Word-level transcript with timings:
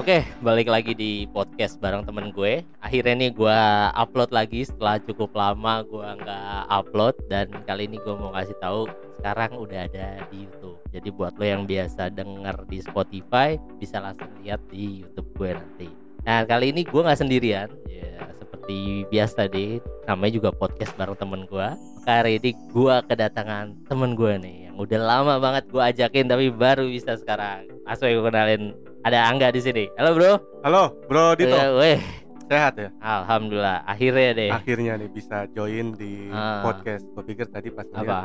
Oke, 0.00 0.24
balik 0.40 0.72
lagi 0.72 0.96
di 0.96 1.28
podcast 1.28 1.76
bareng 1.76 2.08
temen 2.08 2.32
gue. 2.32 2.64
Akhirnya 2.80 3.20
nih 3.20 3.36
gue 3.36 3.60
upload 3.92 4.32
lagi 4.32 4.64
setelah 4.64 4.96
cukup 4.96 5.28
lama 5.36 5.84
gue 5.84 6.08
nggak 6.24 6.72
upload 6.72 7.20
dan 7.28 7.52
kali 7.68 7.84
ini 7.84 8.00
gue 8.00 8.16
mau 8.16 8.32
kasih 8.32 8.56
tahu 8.64 8.88
sekarang 9.20 9.60
udah 9.60 9.84
ada 9.84 10.24
di 10.32 10.48
YouTube. 10.48 10.80
Jadi 10.88 11.08
buat 11.12 11.36
lo 11.36 11.44
yang 11.44 11.68
biasa 11.68 12.16
denger 12.16 12.64
di 12.72 12.80
Spotify 12.80 13.60
bisa 13.76 14.00
langsung 14.00 14.32
lihat 14.40 14.64
di 14.72 15.04
YouTube 15.04 15.36
gue 15.36 15.52
nanti. 15.60 15.92
Nah 16.24 16.48
kali 16.48 16.72
ini 16.72 16.80
gue 16.88 17.00
nggak 17.04 17.20
sendirian, 17.20 17.68
ya 17.84 18.24
seperti 18.40 19.04
biasa 19.12 19.52
deh. 19.52 19.84
Namanya 20.08 20.32
juga 20.32 20.48
podcast 20.56 20.96
bareng 20.96 21.20
temen 21.20 21.44
gue. 21.44 21.68
Maka 21.76 22.24
hari 22.24 22.40
ini 22.40 22.56
gue 22.72 22.94
kedatangan 23.04 23.84
temen 23.84 24.16
gue 24.16 24.32
nih 24.48 24.72
yang 24.72 24.80
udah 24.80 24.96
lama 24.96 25.36
banget 25.36 25.68
gue 25.68 25.82
ajakin 25.84 26.24
tapi 26.24 26.48
baru 26.48 26.88
bisa 26.88 27.20
sekarang. 27.20 27.68
Langsung 27.84 28.08
gue 28.08 28.24
kenalin 28.24 28.72
ada 29.00 29.18
Angga 29.26 29.48
di 29.48 29.60
sini. 29.60 29.84
Halo 29.96 30.10
bro. 30.12 30.32
Halo, 30.60 30.82
Bro 31.08 31.24
Dito. 31.34 31.50
Ya, 31.50 31.72
weh, 31.72 31.98
Sehat 32.44 32.74
ya? 32.76 32.90
alhamdulillah. 33.00 33.80
Akhirnya 33.86 34.30
deh. 34.34 34.50
Akhirnya 34.50 34.92
nih 34.96 35.08
bisa 35.08 35.46
join 35.48 35.94
di 35.94 36.28
Ah. 36.28 36.60
podcast. 36.60 37.06
Gue 37.08 37.24
pikir 37.24 37.46
tadi 37.46 37.70
pas 37.70 37.86
Apa? 37.88 38.02
apa 38.02 38.18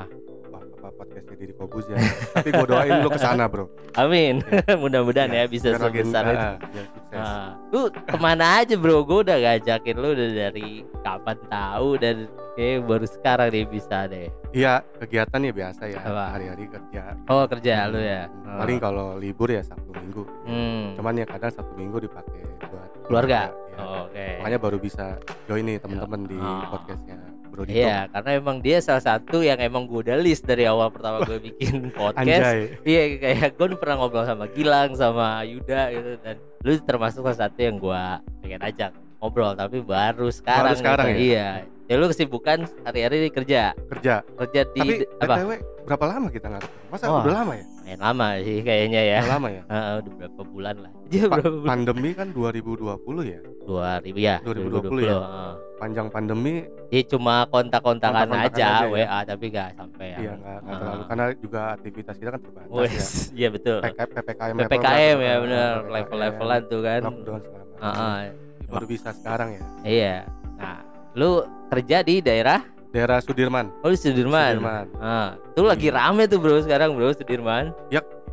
podcastnya 0.95 1.35
Didi 1.35 1.53
Kobus 1.53 1.85
ya. 1.85 1.97
Tapi 2.33 2.49
gue 2.49 2.65
doain 2.65 2.97
lu 2.99 3.09
ke 3.09 3.19
sana 3.19 3.45
bro. 3.45 3.67
Amin. 3.93 4.39
Mudah-mudahan 4.83 5.29
ya, 5.29 5.43
bisa 5.45 5.69
biar 5.69 5.81
makin, 5.83 6.03
sebesar 6.03 6.23
itu. 6.25 6.37
ah, 6.37 6.55
biar 6.65 6.85
sukses. 6.89 7.19
Ah. 7.19 7.49
Lu 7.69 7.81
ke 7.87 8.17
mana 8.17 8.45
aja 8.59 8.73
bro? 8.73 9.03
Gue 9.03 9.19
udah 9.21 9.37
ngajakin 9.37 9.95
lu 9.95 10.09
udah 10.11 10.29
dari 10.31 10.67
kapan 10.99 11.37
tahu 11.45 11.89
dan 11.95 12.15
kayak 12.53 12.79
baru 12.81 13.05
sekarang 13.05 13.47
deh 13.49 13.65
bisa 13.65 13.97
deh. 14.05 14.27
Iya, 14.49 14.73
kegiatan 14.97 15.39
ya 15.41 15.51
biasa 15.53 15.81
ya. 15.85 15.99
Apa? 15.99 16.23
Hari-hari 16.31 16.63
kerja. 16.65 17.03
Oh 17.27 17.43
kerja 17.45 17.73
lu 17.85 17.99
ya. 17.99 18.31
Hmm, 18.31 18.59
Paling 18.59 18.79
kalau 18.79 19.07
libur 19.15 19.47
ya 19.47 19.59
Sabtu 19.61 19.91
Minggu. 19.93 20.23
Hmm. 20.47 20.95
Cuman 20.95 21.13
ya 21.13 21.25
kadang 21.25 21.51
Sabtu 21.51 21.75
Minggu 21.75 21.99
dipakai 21.99 22.39
buat 22.63 22.89
Keluarga. 23.05 23.51
ya. 23.51 23.51
Oh, 23.75 24.07
Oke. 24.07 24.39
Makanya 24.39 24.55
baru 24.57 24.77
bisa 24.79 25.19
join 25.45 25.67
nih 25.67 25.77
teman-teman 25.77 26.23
di 26.23 26.39
Oh. 26.39 26.63
podcastnya 26.71 27.19
Bro 27.55 27.63
Dito. 27.63 27.79
Iya, 27.79 28.11
karena 28.11 28.29
emang 28.35 28.57
dia 28.59 28.77
salah 28.77 28.99
satu 28.99 29.39
yang 29.39 29.55
emang 29.57 29.87
gue 29.87 30.03
udah 30.03 30.19
list 30.19 30.43
dari 30.43 30.67
awal 30.67 30.91
pertama 30.91 31.23
gue 31.23 31.39
bikin 31.39 31.87
podcast. 31.95 32.75
Iya 32.83 33.01
kayak 33.15 33.55
gue 33.55 33.79
pernah 33.79 33.95
ngobrol 33.97 34.27
sama 34.27 34.51
Gilang 34.51 34.91
sama 34.93 35.39
Yuda 35.41 35.81
gitu 35.89 36.11
dan 36.19 36.35
lu 36.59 36.75
termasuk 36.83 37.23
salah 37.23 37.47
satu 37.47 37.59
yang 37.59 37.79
gue 37.79 38.01
pengen 38.43 38.59
ajak 38.59 38.91
ngobrol 39.17 39.55
tapi 39.55 39.79
baru 39.79 40.27
sekarang. 40.27 40.75
sekarang 40.75 41.15
gitu. 41.15 41.31
ya? 41.31 41.31
Iya. 41.31 41.49
Ya 41.85 41.95
lu 41.95 42.09
kesibukan 42.09 42.65
hari-hari 42.81 43.29
kerja 43.29 43.71
Kerja. 43.87 44.25
kerja 44.25 44.61
di 44.67 44.81
Tapi 44.81 44.93
apa? 45.15 45.35
BTW 45.37 45.51
berapa 45.85 46.05
lama 46.09 46.27
kita 46.27 46.45
nggak 46.49 46.61
ketemu? 46.65 46.83
Masa 46.89 47.03
Wah. 47.07 47.21
udah 47.21 47.33
lama 47.39 47.53
ya? 47.55 47.65
Main 47.85 48.01
lama 48.01 48.27
sih 48.41 48.59
kayaknya 48.59 49.01
ya. 49.05 49.19
Udah 49.21 49.31
lama 49.31 49.47
ya? 49.47 49.61
Heeh, 49.71 49.93
udah 49.95 50.11
berapa 50.17 50.41
bulan 50.43 50.75
lah. 50.81 50.91
Iya 51.05 51.23
Pa- 51.23 51.35
berapa 51.37 51.49
bulan? 51.55 51.69
pandemi 51.69 52.09
kan 52.11 52.27
2020 52.29 52.89
ya. 53.23 53.39
2000 53.61 54.17
ya. 54.19 54.35
2020 54.41 55.05
ya? 55.05 55.15
heeh. 55.15 55.51
Panjang 55.75 56.07
pandemi 56.07 56.63
Iya 56.87 57.03
cuma 57.05 57.43
kontak-kontakan 57.45 58.25
Kontak-kontakan 58.25 58.55
aja, 58.55 58.67
aja 58.79 58.85
ya? 58.87 59.05
WA 59.05 59.19
tapi 59.23 59.45
gak 59.49 59.69
sampai 59.75 60.05
Iya 60.07 60.17
yang- 60.23 60.39
nggak 60.39 60.57
nggak 60.57 60.57
Heeh. 60.65 60.79
terlalu 60.79 61.03
karena 61.05 61.25
juga 61.35 61.61
aktivitas 61.71 62.15
kita 62.15 62.29
kan 62.31 62.41
terbatas 62.41 62.73
ya. 62.73 63.05
Iya 63.37 63.47
betul. 63.53 63.77
PK- 63.79 64.09
PPKM 64.11 64.55
PPKM 64.57 65.17
ya 65.19 65.35
bener 65.39 65.69
PPKM, 65.75 65.93
level-levelan 65.93 66.61
tuh 66.65 66.81
kan. 66.81 66.99
Lockdown 67.03 67.39
segala 67.39 67.63
macam. 67.63 67.83
Heeh. 67.85 68.19
Baru 68.65 68.85
bisa 68.87 69.09
sekarang 69.11 69.49
ya. 69.51 69.63
Iya. 69.83 70.15
Nah, 70.55 70.77
lu 71.13 71.31
kerja 71.67 71.97
di 72.01 72.15
daerah 72.19 72.59
Daerah 72.95 73.19
Sudirman. 73.19 73.75
Oh 73.83 73.91
di 73.91 73.99
Sudirman. 73.99 74.55
Sudirman. 74.55 74.87
Ah, 74.97 75.35
tuh 75.51 75.67
lagi 75.67 75.91
rame 75.91 76.23
tuh 76.25 76.39
bro 76.39 76.63
sekarang 76.63 76.95
bro 76.95 77.11
Sudirman. 77.11 77.75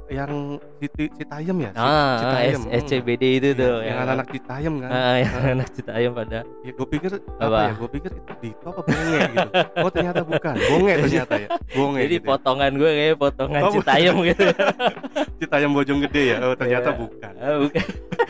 Yang 0.07 0.33
Citi 0.77 1.09
Citayam 1.17 1.57
ya? 1.59 1.71
Ah, 1.73 2.21
Citayam. 2.21 2.61
S- 2.61 2.69
Hmm. 2.69 2.79
SCBD 2.79 3.23
itu 3.33 3.49
Iya, 3.49 3.59
tuh 3.59 3.75
yang 3.81 3.97
anak-anak 3.99 4.27
Citayam 4.29 4.75
kan. 4.77 4.91
Ah, 4.93 5.17
yang 5.17 5.35
anak 5.57 5.69
Citayam 5.73 6.13
pada. 6.13 6.39
Ya 6.61 6.71
gue 6.71 6.87
pikir 6.87 7.11
apa, 7.17 7.43
Apa? 7.43 7.59
ya? 7.59 7.73
Gue 7.75 7.89
pikir 7.91 8.11
itu 8.13 8.33
Dito 8.39 8.67
apa 8.69 8.81
bonge 8.85 9.21
gitu. 9.25 9.49
Oh 9.81 9.91
ternyata 9.91 10.21
bukan. 10.23 10.55
Bonge 10.61 10.93
ternyata 11.01 11.35
ya. 11.35 11.49
Bonge 11.73 11.99
Jadi 11.99 12.13
gitu. 12.13 12.23
ya. 12.23 12.29
potongan 12.29 12.71
gue 12.77 12.91
kayak 12.93 13.17
potongan 13.17 13.63
Oh. 13.63 13.73
Citayam 13.73 14.17
gitu. 14.23 14.45
Citayam 15.41 15.71
Bojonggede 15.73 16.23
ya. 16.23 16.37
Oh 16.45 16.55
ternyata 16.55 16.89
Iya. 16.89 16.99
bukan. 17.01 17.33
Ah, 17.35 17.57
bukan. 17.59 17.85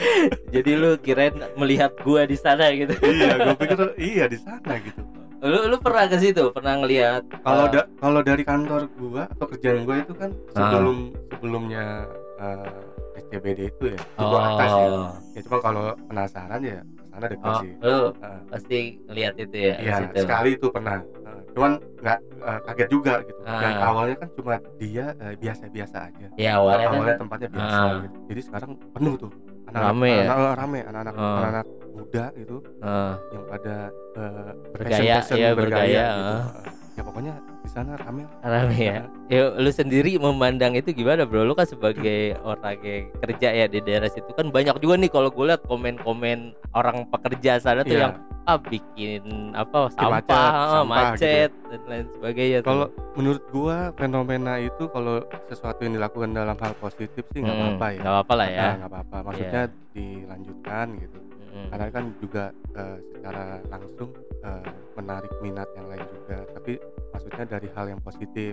Jadi 0.54 0.70
lu 0.72 0.90
kirain 0.96 1.34
melihat 1.58 1.90
gua 2.00 2.22
di 2.24 2.38
sana 2.38 2.70
gitu. 2.70 2.94
iya, 3.04 3.36
gue 3.36 3.56
pikir 3.58 3.78
iya 3.98 4.24
di 4.24 4.38
sana 4.38 4.78
gitu. 4.78 5.02
Lu 5.42 5.58
lu 5.66 5.76
pernah 5.82 6.06
ke 6.06 6.16
situ? 6.16 6.54
Pernah 6.54 6.78
ngelihat 6.78 7.22
Kalau 7.42 7.66
ah, 7.66 7.68
da- 7.68 7.90
kalau 7.98 8.20
dari 8.22 8.44
kantor 8.46 8.86
gua 8.94 9.26
atau 9.26 9.46
kerjaan 9.50 9.82
gua 9.82 9.96
itu 9.98 10.14
kan 10.14 10.30
sebelum 10.54 10.96
sebelumnya 11.28 12.06
eh, 12.38 12.80
SCBD 13.18 13.60
itu 13.68 13.84
ya, 13.90 13.98
itu 13.98 14.22
oh, 14.24 14.38
atas 14.40 14.70
ya. 14.70 14.88
Ya 15.34 15.40
cuma 15.42 15.58
kalau 15.58 15.84
penasaran 16.06 16.62
ya 16.62 16.80
sana 17.12 17.26
dekat 17.28 17.50
oh, 17.50 17.58
sih. 17.60 17.72
lu 17.76 17.98
Eh, 18.22 18.40
pasti 18.48 18.78
ngelihat 19.04 19.34
itu 19.36 19.56
ya 19.58 19.74
Iya, 19.82 19.96
sekali 20.14 20.50
itu 20.54 20.66
pernah. 20.70 21.02
Eh, 21.02 21.40
cuman 21.52 21.72
nggak 22.00 22.18
eh, 22.22 22.60
kaget 22.62 22.88
juga 22.88 23.14
gitu. 23.20 23.40
Dan 23.42 23.72
Ah. 23.76 23.88
awalnya 23.90 24.16
kan 24.16 24.28
cuma 24.32 24.54
dia 24.78 25.06
biasa-biasa 25.36 25.96
aja. 26.06 26.26
Ya 26.38 26.50
awalnya 26.56 26.86
kan 26.86 26.94
awalnya 26.96 27.16
tempatnya 27.18 27.48
biasa 27.50 27.76
Ah. 27.76 27.98
gitu. 28.00 28.18
Jadi 28.30 28.40
sekarang 28.46 28.70
penuh 28.94 29.14
tuh. 29.18 29.32
Rame 29.74 30.10
ya? 30.10 30.24
anak, 30.26 30.54
rame 30.54 30.78
anak-anak 30.82 31.14
Ah. 31.14 31.26
anak-anak 31.34 31.66
muda 31.92 32.24
gitu 32.34 32.56
ah, 32.80 33.14
yang 33.28 33.44
pada 33.46 33.76
eh, 34.12 34.50
bergaya 34.70 34.96
fashion-fashion 35.16 35.36
ya 35.36 35.50
bergaya 35.52 35.54
bergaya. 35.54 36.06
gitu. 36.12 36.36
Eh, 36.62 36.80
Ya 36.92 37.00
pokoknya 37.00 37.32
di 37.58 37.70
sana 37.70 37.96
rame. 37.96 38.28
Rame 38.42 38.76
ya. 38.76 39.00
Ya 39.26 39.48
lu 39.50 39.70
sendiri 39.70 40.12
memandang 40.14 40.76
itu 40.76 40.92
gimana 40.92 41.24
bro? 41.24 41.40
Lu 41.40 41.56
kan 41.56 41.64
sebagai 41.64 42.36
orang 42.44 42.76
yang 42.78 43.08
kerja 43.16 43.48
ya 43.50 43.64
di 43.64 43.80
daerah 43.80 44.12
situ 44.12 44.28
kan 44.28 44.52
banyak 44.52 44.76
juga 44.76 45.00
nih 45.00 45.08
kalau 45.08 45.32
gue 45.32 45.46
lihat 45.46 45.64
komen-komen 45.64 46.38
orang 46.70 47.08
pekerja 47.08 47.56
sana 47.56 47.80
tuh 47.80 47.96
Iya. 47.96 48.02
yang 48.02 48.14
ah 48.42 48.58
bikin 48.58 49.54
apa 49.54 49.86
Bikin 49.86 49.96
sampah, 49.98 50.10
macet, 50.18 50.34
ah, 50.34 50.70
sampah 50.74 50.86
macet 50.86 51.50
dan 51.70 51.80
lain 51.86 52.06
sebagainya. 52.18 52.58
Kalau 52.66 52.86
menurut 53.14 53.44
gua 53.54 53.76
fenomena 53.94 54.54
itu 54.58 54.84
kalau 54.90 55.22
sesuatu 55.46 55.80
yang 55.86 55.94
dilakukan 55.98 56.30
dalam 56.34 56.56
hal 56.58 56.72
positif 56.82 57.22
sih 57.30 57.40
nggak 57.40 57.54
Mm-mm, 57.54 57.78
apa-apa 57.78 57.86
ya. 57.86 58.00
nggak 58.02 58.12
apa-apa 58.12 58.34
lah 58.34 58.48
ya. 58.50 58.68
Nggak 58.82 58.90
apa-apa. 58.90 59.16
Maksudnya 59.30 59.62
dilanjutkan 59.94 60.86
gitu. 60.98 61.18
Mm-mm. 61.22 61.66
Karena 61.70 61.86
kan 61.94 62.04
juga 62.18 62.44
eh, 62.74 62.96
secara 63.14 63.44
langsung 63.70 64.10
eh, 64.42 64.64
menarik 64.98 65.32
minat 65.38 65.68
yang 65.78 65.86
lain 65.86 66.04
juga. 66.10 66.38
Tapi 66.58 66.72
maksudnya 67.14 67.44
dari 67.46 67.68
hal 67.78 67.86
yang 67.94 68.00
positif. 68.02 68.52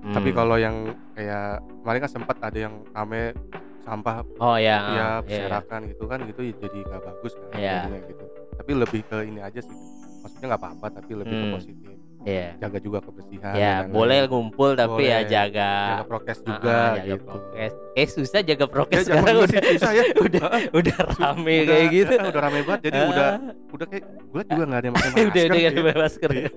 Hmm. 0.00 0.16
Tapi 0.16 0.32
kalau 0.32 0.56
yang 0.56 0.96
kayak 1.12 1.60
kemarin 1.84 2.00
kan 2.00 2.10
sempat 2.10 2.36
ada 2.40 2.58
yang 2.58 2.74
rame 2.96 3.36
sampah 3.80 4.22
oh 4.40 4.56
ya, 4.60 4.60
ya 4.60 4.76
ah, 4.76 4.88
iya, 4.92 5.08
iya. 5.08 5.16
berserakan 5.24 5.80
gitu 5.88 6.04
kan 6.04 6.18
gitu 6.28 6.40
ya 6.44 6.54
jadi 6.60 6.78
nggak 6.84 7.02
bagus 7.04 7.32
kan 7.36 7.58
jadinya 7.58 8.00
gitu. 8.06 8.24
Tapi 8.70 8.78
lebih 8.78 9.02
ke 9.02 9.18
ini 9.26 9.40
aja 9.42 9.58
sih. 9.58 9.76
Maksudnya 10.22 10.46
nggak 10.46 10.62
apa-apa 10.62 10.86
tapi 10.94 11.12
lebih 11.12 11.34
ke 11.34 11.42
Hmm. 11.42 11.54
positif. 11.58 11.90
Iya. 12.20 12.46
Jaga 12.60 12.78
juga 12.78 12.98
kebersihan. 13.00 13.52
Ya, 13.52 13.74
dan 13.80 13.90
boleh 13.90 14.18
ngumpul 14.28 14.70
tapi 14.76 15.02
ya 15.02 15.18
Boleh. 15.18 15.26
jaga 15.26 15.70
jaga 15.90 16.04
prokes 16.06 16.38
Ah, 16.38 16.44
juga 16.44 16.70
ah, 16.70 16.86
jaga 16.92 17.02
gitu. 17.08 17.24
prokes. 17.26 17.72
Eh 17.96 18.06
susah 18.06 18.40
jaga 18.44 18.60
Ya, 18.60 18.70
prokes 18.70 18.94
zaman 19.00 19.08
sekarang 19.10 19.26
dulu 19.32 19.42
udah 19.42 19.62
susah 19.66 19.90
ya. 19.90 20.02
udah 20.28 20.46
udah 20.70 20.96
rame 21.18 21.56
Udah- 21.56 21.66
kayak 21.66 21.86
gitu. 21.90 22.12
eh, 22.12 22.20
udah 22.22 22.42
rame 22.46 22.60
banget 22.62 22.80
jadi 22.86 22.98
Ah, 23.00 23.08
udah 23.10 23.28
udah 23.72 23.86
kayak 23.88 24.04
gue 24.06 24.42
juga 24.46 24.62
nggak 24.68 24.78
ada 24.78 24.86
yang 24.86 24.94
pakai 24.94 25.10
masker. 25.10 25.26
udah 25.26 25.42
udah 25.42 25.58
gitu. 25.58 25.66
nggak 25.66 25.82
pakai 25.82 25.98
masker. 25.98 26.30
Iya. 26.30 26.50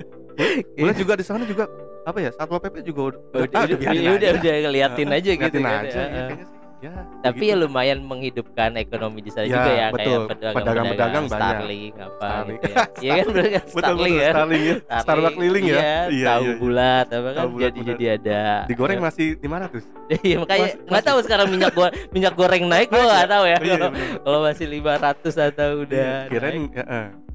Gue 0.77 0.93
juga 0.93 1.13
di 1.15 1.25
sana 1.25 1.43
juga 1.43 1.63
apa 2.03 2.17
ya 2.19 2.29
satpol 2.29 2.59
pp 2.59 2.75
juga 2.83 3.01
udah 3.09 3.19
Udah, 3.41 3.55
ah, 3.55 3.63
udah, 3.63 3.77
biarin 3.79 4.01
udah, 4.03 4.11
aja. 4.13 4.29
udah 4.35 4.53
ngeliatin 4.61 5.09
aja 5.09 5.31
gitu 5.31 5.39
Liatin 5.39 5.63
kan. 5.63 5.81
aja, 5.81 5.95
ya. 5.95 6.03
ya, 6.03 6.21
kayaknya 6.27 6.45
sih. 6.45 6.59
Ya, 6.83 6.91
Tapi 7.23 7.47
ya 7.47 7.55
lumayan 7.55 8.03
menghidupkan 8.03 8.75
ekonomi 8.75 9.23
di 9.23 9.31
sana 9.31 9.47
Ya, 9.47 9.55
juga 9.55 9.71
ya 9.71 9.87
betul. 9.87 9.95
kayak 9.95 10.19
pedagang-pedagang 10.27 10.55
Pedagang-pedagang 10.59 11.23
banyak. 11.23 11.39
Starling 11.39 11.93
apa 11.95 12.11
Starling. 12.19 12.51
gitu 12.53 12.67
ya. 12.67 12.75
Iya 12.99 13.11
kan 13.13 13.25
bener 13.25 13.47
kan 13.47 13.63
Starling 13.71 14.03
betul 14.03 14.19
ya. 14.19 14.29
Starling 14.29 14.63
ya 14.63 14.75
Starbucks 14.99 15.33
keliling 15.33 15.63
ya 15.65 15.73
Iya, 15.73 15.95
iya 16.09 16.27
tahu 16.27 16.43
iya. 16.43 16.55
bulat 16.59 17.07
apa 17.07 17.29
kan 17.29 17.39
Tahu 17.39 17.49
bulat, 17.49 17.63
jadi 17.63 17.79
bener. 17.79 17.87
jadi 17.89 18.05
ada 18.13 18.41
digoreng 18.67 18.99
masih 18.99 19.27
di 19.33 19.47
mana 19.47 19.65
tuh 19.65 19.83
Iya 20.27 20.35
makanya 20.37 20.67
nggak 20.83 21.03
tahu 21.03 21.19
sekarang 21.23 21.47
minyak 21.47 21.71
gua 21.71 21.87
minyak 22.15 22.33
goreng 22.35 22.63
naik 22.67 22.87
gua 22.89 23.03
nggak 23.05 23.29
tahu 23.29 23.45
ya. 23.45 23.57
Iya, 23.57 23.75
bener. 23.85 24.07
Kalau 24.19 24.39
masih 24.43 24.65
500 24.67 25.47
atau 25.47 25.69
udah 25.79 26.11
kirain 26.27 26.63
ya, 26.67 26.83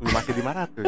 masih 0.04 0.32
di 0.36 0.42
mana 0.44 0.60
tuh 0.68 0.84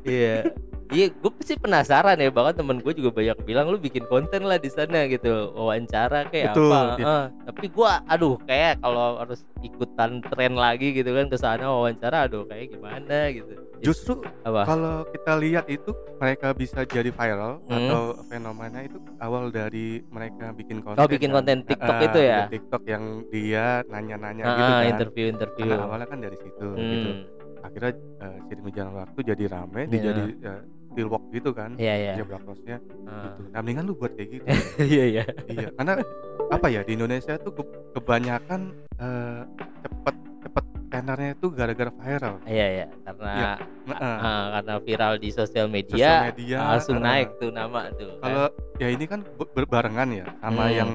Iya. 0.00 0.48
Iya, 0.86 1.08
gue 1.10 1.30
sih 1.40 1.56
penasaran 1.56 2.16
ya 2.16 2.28
bahkan 2.28 2.60
temen 2.60 2.76
gue 2.78 2.92
juga 2.92 3.10
banyak 3.10 3.40
bilang 3.42 3.66
lu 3.66 3.78
bikin 3.78 4.04
konten 4.04 4.44
lah 4.44 4.56
di 4.56 4.68
sana 4.68 5.06
gitu, 5.06 5.48
wawancara 5.50 6.28
kayak 6.28 6.52
Betul, 6.52 6.70
apa. 6.70 6.80
iya. 6.94 7.04
Eh, 7.04 7.24
tapi 7.44 7.66
gua 7.68 7.92
aduh 8.04 8.36
kayak 8.40 8.78
kalau 8.78 9.16
harus 9.16 9.40
ikutan 9.60 10.20
tren 10.22 10.52
lagi 10.54 10.92
gitu 10.92 11.08
kan 11.08 11.26
ke 11.26 11.36
sana 11.36 11.66
wawancara 11.66 12.28
aduh 12.28 12.44
kayak 12.44 12.68
gimana 12.70 13.32
gitu. 13.32 13.52
justru 13.80 14.24
Apa? 14.40 14.64
kalau 14.64 15.04
kita 15.06 15.32
lihat 15.36 15.66
itu 15.68 15.92
mereka 16.16 16.52
bisa 16.52 16.84
jadi 16.84 17.10
viral 17.10 17.60
Hmm. 17.64 17.76
atau 17.78 18.00
fenomena 18.24 18.80
itu 18.80 18.96
awal 19.18 19.48
dari 19.48 20.00
mereka 20.08 20.52
bikin 20.52 20.80
konten 20.80 21.00
Oh, 21.00 21.08
bikin 21.08 21.28
kan. 21.28 21.36
konten 21.38 21.56
TikTok 21.64 21.92
Ah, 21.92 22.00
itu 22.02 22.18
ya? 22.18 22.40
TikTok 22.48 22.82
yang 22.86 23.04
dia 23.28 23.64
nanya-nanya 23.84 24.40
Ah, 24.42 24.52
gitu 24.54 24.72
kan 24.72 24.88
interview-interview. 24.90 25.68
Karena 25.68 25.84
awalnya 25.84 26.06
kan 26.06 26.18
dari 26.18 26.36
situ 26.38 26.68
gitu 26.70 27.10
Hmm. 27.10 27.24
akhirnya 27.60 27.92
eh, 28.20 28.33
seiring 28.54 28.64
berjalan 28.64 28.94
waktu 28.96 29.18
jadi 29.26 29.44
rame 29.50 29.80
Iya. 29.80 29.90
dijadi 29.90 30.22
eh, 30.40 30.60
steel 30.86 31.08
walk 31.10 31.24
gitu 31.28 31.50
kan 31.50 31.70
Iya 31.74 31.94
iya. 31.98 32.12
zebra 32.14 32.38
crossnya 32.38 32.76
Ah. 33.04 33.26
gitu 33.26 33.42
nah 33.50 33.58
mendingan 33.58 33.84
lu 33.84 33.94
buat 33.94 34.12
kayak 34.14 34.28
gitu 34.30 34.44
Iya 34.94 35.04
iya. 35.10 35.24
iya 35.48 35.68
karena 35.74 35.92
apa 36.46 36.66
ya 36.68 36.80
di 36.80 36.92
Indonesia 36.94 37.34
tuh 37.36 37.52
ke- 37.52 37.66
kebanyakan 37.92 38.60
eh, 38.96 39.42
cepet 39.82 40.14
cepet 40.40 40.64
tenornya 40.86 41.30
itu 41.32 41.46
gara-gara 41.50 41.90
viral 41.92 42.34
Iya 42.46 42.66
iya 42.72 42.86
karena 43.02 43.30
Iya, 43.34 43.52
Heeh. 43.90 44.16
ah, 44.22 44.44
karena 44.54 44.74
viral 44.80 45.12
di 45.18 45.28
sosial 45.28 45.66
sosial 45.66 45.68
media, 45.68 46.10
media 46.24 46.58
langsung 46.64 46.96
heeh. 46.96 47.06
naik 47.10 47.28
tuh 47.36 47.50
nama 47.50 47.80
tuh. 47.92 48.10
kan. 48.12 48.22
kalau 48.22 48.44
ya 48.76 48.88
ini 48.88 49.04
kan 49.04 49.20
ber- 49.34 49.50
berbarengan 49.52 50.08
ya 50.14 50.26
sama 50.38 50.64
Hmm. 50.64 50.72
yang 50.72 50.90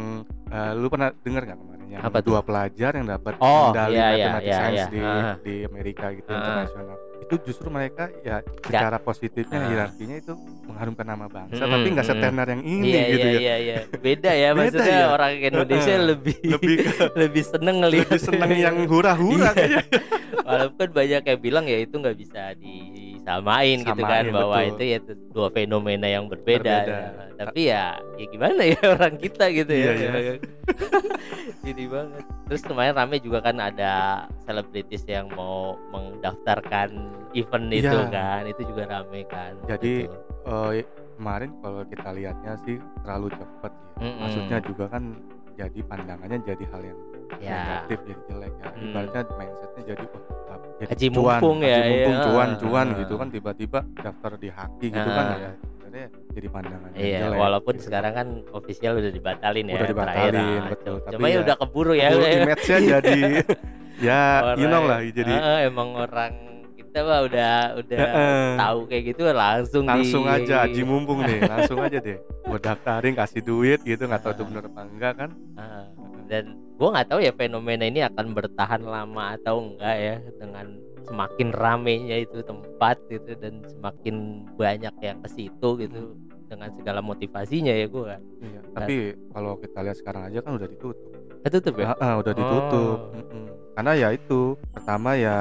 eh, 0.47 0.71
lu 0.73 0.87
pernah 0.87 1.11
dengar 1.19 1.43
nggak 1.43 1.59
kemarin 1.59 1.78
yang 1.89 2.01
Apa 2.01 2.17
tuh? 2.19 2.27
dua 2.29 2.41
pelajar 2.41 2.91
yang 2.93 3.07
dapat 3.07 3.33
Oh, 3.37 3.69
medali 3.69 3.95
iya, 3.95 4.07
iya, 4.11 4.27
iya, 4.37 4.53
science 4.53 4.77
iya. 4.79 4.85
di 4.87 4.99
Ah. 4.99 5.35
di 5.39 5.55
Amerika 5.63 6.05
gitu 6.11 6.27
Ah. 6.27 6.37
internasional 6.37 6.97
itu 7.19 7.35
justru 7.43 7.67
mereka 7.67 8.03
ya 8.19 8.37
secara 8.59 8.97
positifnya 8.97 9.59
Ah. 9.59 9.67
hierarkinya 9.67 10.15
itu 10.17 10.33
mengharumkan 10.63 11.05
nama 11.05 11.25
bangsa 11.27 11.57
Mm-mm, 11.57 11.71
tapi 11.71 11.87
nggak 11.89 12.05
mm-mm. 12.07 12.21
setenar 12.21 12.47
yang 12.47 12.63
ini 12.63 12.87
iya 12.87 13.01
gitu 13.07 13.27
iya 13.27 13.29
ya 13.29 13.39
iya 13.39 13.55
iya. 13.59 13.75
Beda 13.99 14.31
ya 14.31 14.49
Beda 14.51 14.59
maksudnya 14.59 14.95
ya. 14.95 15.07
orang 15.09 15.31
Indonesia 15.39 15.91
Heeh. 15.91 16.07
lebih 16.07 16.37
lebih 16.53 16.75
ke- 16.79 17.11
lebih 17.21 17.43
seneng 17.43 17.75
ngelihat 17.79 18.07
lebih 18.07 18.21
seneng 18.23 18.49
yang 18.55 18.75
hura-hura 18.85 19.49
Iya. 19.49 19.51
kayaknya 19.51 19.83
Walaupun 20.39 20.87
banyak 20.89 21.21
yang 21.23 21.39
bilang 21.39 21.65
ya 21.65 21.77
itu 21.77 21.93
nggak 21.93 22.17
bisa 22.17 22.57
disamain 22.57 23.77
gitu 23.79 24.01
kan 24.01 24.23
Samain, 24.23 24.33
bahwa 24.33 24.57
betul. 24.57 24.69
itu 24.71 24.83
ya 24.83 24.97
dua 25.29 25.47
fenomena 25.51 26.07
yang 26.07 26.25
berbeda. 26.25 26.73
Berbeda. 26.79 26.97
Ya. 27.29 27.37
Tapi 27.39 27.61
ya 27.63 27.83
ya 28.17 28.25
gimana 28.27 28.61
ya 28.63 28.79
orang 28.89 29.13
kita 29.15 29.45
gitu 29.53 29.69
ya. 29.69 29.91
Iya, 29.93 30.09
iya. 30.17 30.33
Ini 31.59 31.85
banget. 31.85 32.23
Terus 32.47 32.61
kemarin 32.63 32.93
rame 32.93 33.19
juga 33.19 33.39
kan 33.41 33.57
ada 33.57 33.93
selebritis 34.39 35.03
yang 35.05 35.27
mau 35.29 35.75
mendaftarkan 35.89 36.89
event 37.33 37.67
itu 37.69 37.89
Iya. 37.89 38.07
kan. 38.09 38.41
Itu 38.45 38.61
juga 38.65 38.83
rame 38.89 39.21
kan. 39.25 39.51
Jadi, 39.65 40.07
Gitu. 40.07 40.17
Eh, 40.45 40.71
kemarin 41.13 41.51
kalau 41.59 41.83
kita 41.83 42.09
lihatnya 42.09 42.53
sih 42.59 42.79
terlalu 43.03 43.27
cepat 43.29 43.71
ya 43.99 44.01
Mm-mm. 44.01 44.19
maksudnya 44.23 44.57
juga 44.63 44.85
kan 44.87 45.03
jadi 45.53 45.79
pandangannya 45.83 46.39
jadi 46.41 46.63
hal 46.65 46.81
yang 46.81 46.99
ya. 47.37 47.51
negatif 47.51 47.97
jadi 48.01 48.21
jelek 48.23 48.53
ya 48.55 48.67
Hmm. 48.71 48.83
ibaratnya 48.87 49.21
mindsetnya 49.35 49.83
jadi 49.85 50.05
oh, 50.07 50.21
jadi 50.79 50.87
Haji 50.89 51.07
mumpung 51.11 51.57
ya, 51.59 51.75
haji 51.75 51.89
mumpung 51.91 52.15
iya. 52.15 52.23
cuan 52.23 52.49
cuan 52.55 52.87
Ah. 52.87 52.97
gitu 52.97 53.13
kan 53.13 53.27
tiba-tiba 53.29 53.79
daftar 53.93 54.31
di 54.39 54.49
haki 54.49 54.87
gitu 54.87 55.09
kan 55.11 55.25
Ah. 55.27 55.35
ya 55.37 55.51
sebenarnya 55.89 56.09
jadi 56.29 56.47
pandangan 56.47 56.89
Iya, 56.93 57.17
jelek 57.19 57.37
walaupun 57.37 57.73
gitu. 57.75 57.83
sekarang 57.89 58.13
kan 58.13 58.27
official 58.53 58.93
udah 58.95 59.11
dibatalin 59.11 59.65
ya. 59.65 59.75
Udah 59.75 59.89
dibatalin, 59.89 60.31
terakhir, 60.31 60.61
ah. 60.61 60.69
betul. 60.69 60.95
Tapi 61.01 61.13
Cuma 61.17 61.25
ya 61.25 61.33
ya, 61.33 61.39
udah 61.41 61.55
keburu 61.57 61.93
ya. 61.93 62.07
Udah 62.13 62.29
ya. 62.29 62.37
image-nya 62.37 62.77
jadi 62.93 63.19
ya 63.99 64.21
you 64.55 64.67
know 64.69 64.83
lah 64.85 65.03
jadi 65.03 65.27
Heeh, 65.27 65.57
emang 65.67 65.89
orang 65.91 66.31
kita 66.71 67.03
mah 67.03 67.19
udah 67.21 67.53
udah 67.75 67.99
Heeh. 67.99 68.49
tahu 68.55 68.79
kayak 68.87 69.03
gitu 69.11 69.21
langsung 69.29 69.83
langsung 69.83 70.23
di, 70.23 70.31
aja 70.39 70.63
haji 70.63 70.81
mumpung 70.87 71.19
nih 71.21 71.43
langsung 71.43 71.83
aja 71.83 71.99
deh 71.99 72.15
buat 72.47 72.63
daftarin 72.63 73.11
kasih 73.11 73.43
duit 73.43 73.83
gitu 73.83 74.07
nggak 74.07 74.23
tahu 74.23 74.31
itu 74.31 74.41
Ah. 74.41 74.47
bener 74.47 74.63
apa 74.71 74.81
enggak 74.87 75.13
kan 75.19 75.29
Heeh. 75.35 75.85
dan 76.31 76.43
gua 76.79 76.89
nggak 76.95 77.07
tahu 77.11 77.19
ya 77.19 77.33
fenomena 77.35 77.83
ini 77.83 77.99
akan 78.01 78.25
bertahan 78.31 78.81
lama 78.81 79.35
atau 79.35 79.55
enggak 79.67 79.95
ya 79.99 80.15
dengan 80.39 80.65
semakin 81.07 81.49
ramenya 81.55 82.17
itu 82.23 82.41
tempat 82.43 82.99
gitu 83.07 83.31
dan 83.39 83.63
semakin 83.69 84.43
banyak 84.57 84.93
yang 84.99 85.17
ke 85.23 85.29
situ 85.31 85.69
gitu 85.79 86.17
dengan 86.49 86.73
segala 86.73 86.99
motivasinya 86.99 87.71
ya 87.71 87.85
gua 87.85 88.17
iya. 88.41 88.59
tapi 88.73 89.13
kalau 89.31 89.53
kita 89.61 89.79
lihat 89.85 89.97
sekarang 90.01 90.23
aja 90.27 90.39
kan 90.41 90.57
udah 90.57 90.67
ditutup 90.67 90.97
tutup 91.47 91.73
ya 91.79 91.95
Ah, 91.95 92.03
ah, 92.03 92.13
udah 92.19 92.33
ditutup. 92.35 92.97
Oh. 93.09 93.15
Mm-mm. 93.15 93.45
Karena 93.73 93.91
ya 93.95 94.09
itu 94.11 94.59
pertama 94.75 95.15
ya 95.15 95.37